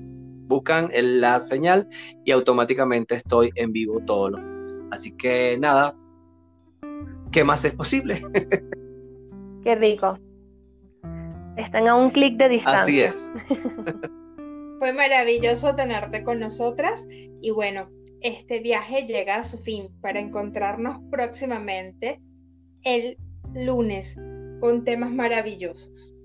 [0.48, 1.88] buscan la señal
[2.24, 5.94] y automáticamente estoy en vivo todos los Así que nada,
[7.30, 8.20] ¿qué más es posible?
[9.62, 10.18] Qué rico.
[11.56, 12.82] Están a un clic de distancia.
[12.82, 13.32] Así es.
[14.78, 17.06] Fue maravilloso tenerte con nosotras
[17.40, 17.88] y bueno,
[18.20, 22.20] este viaje llega a su fin para encontrarnos próximamente
[22.82, 23.16] el
[23.54, 24.16] lunes
[24.60, 26.15] con temas maravillosos.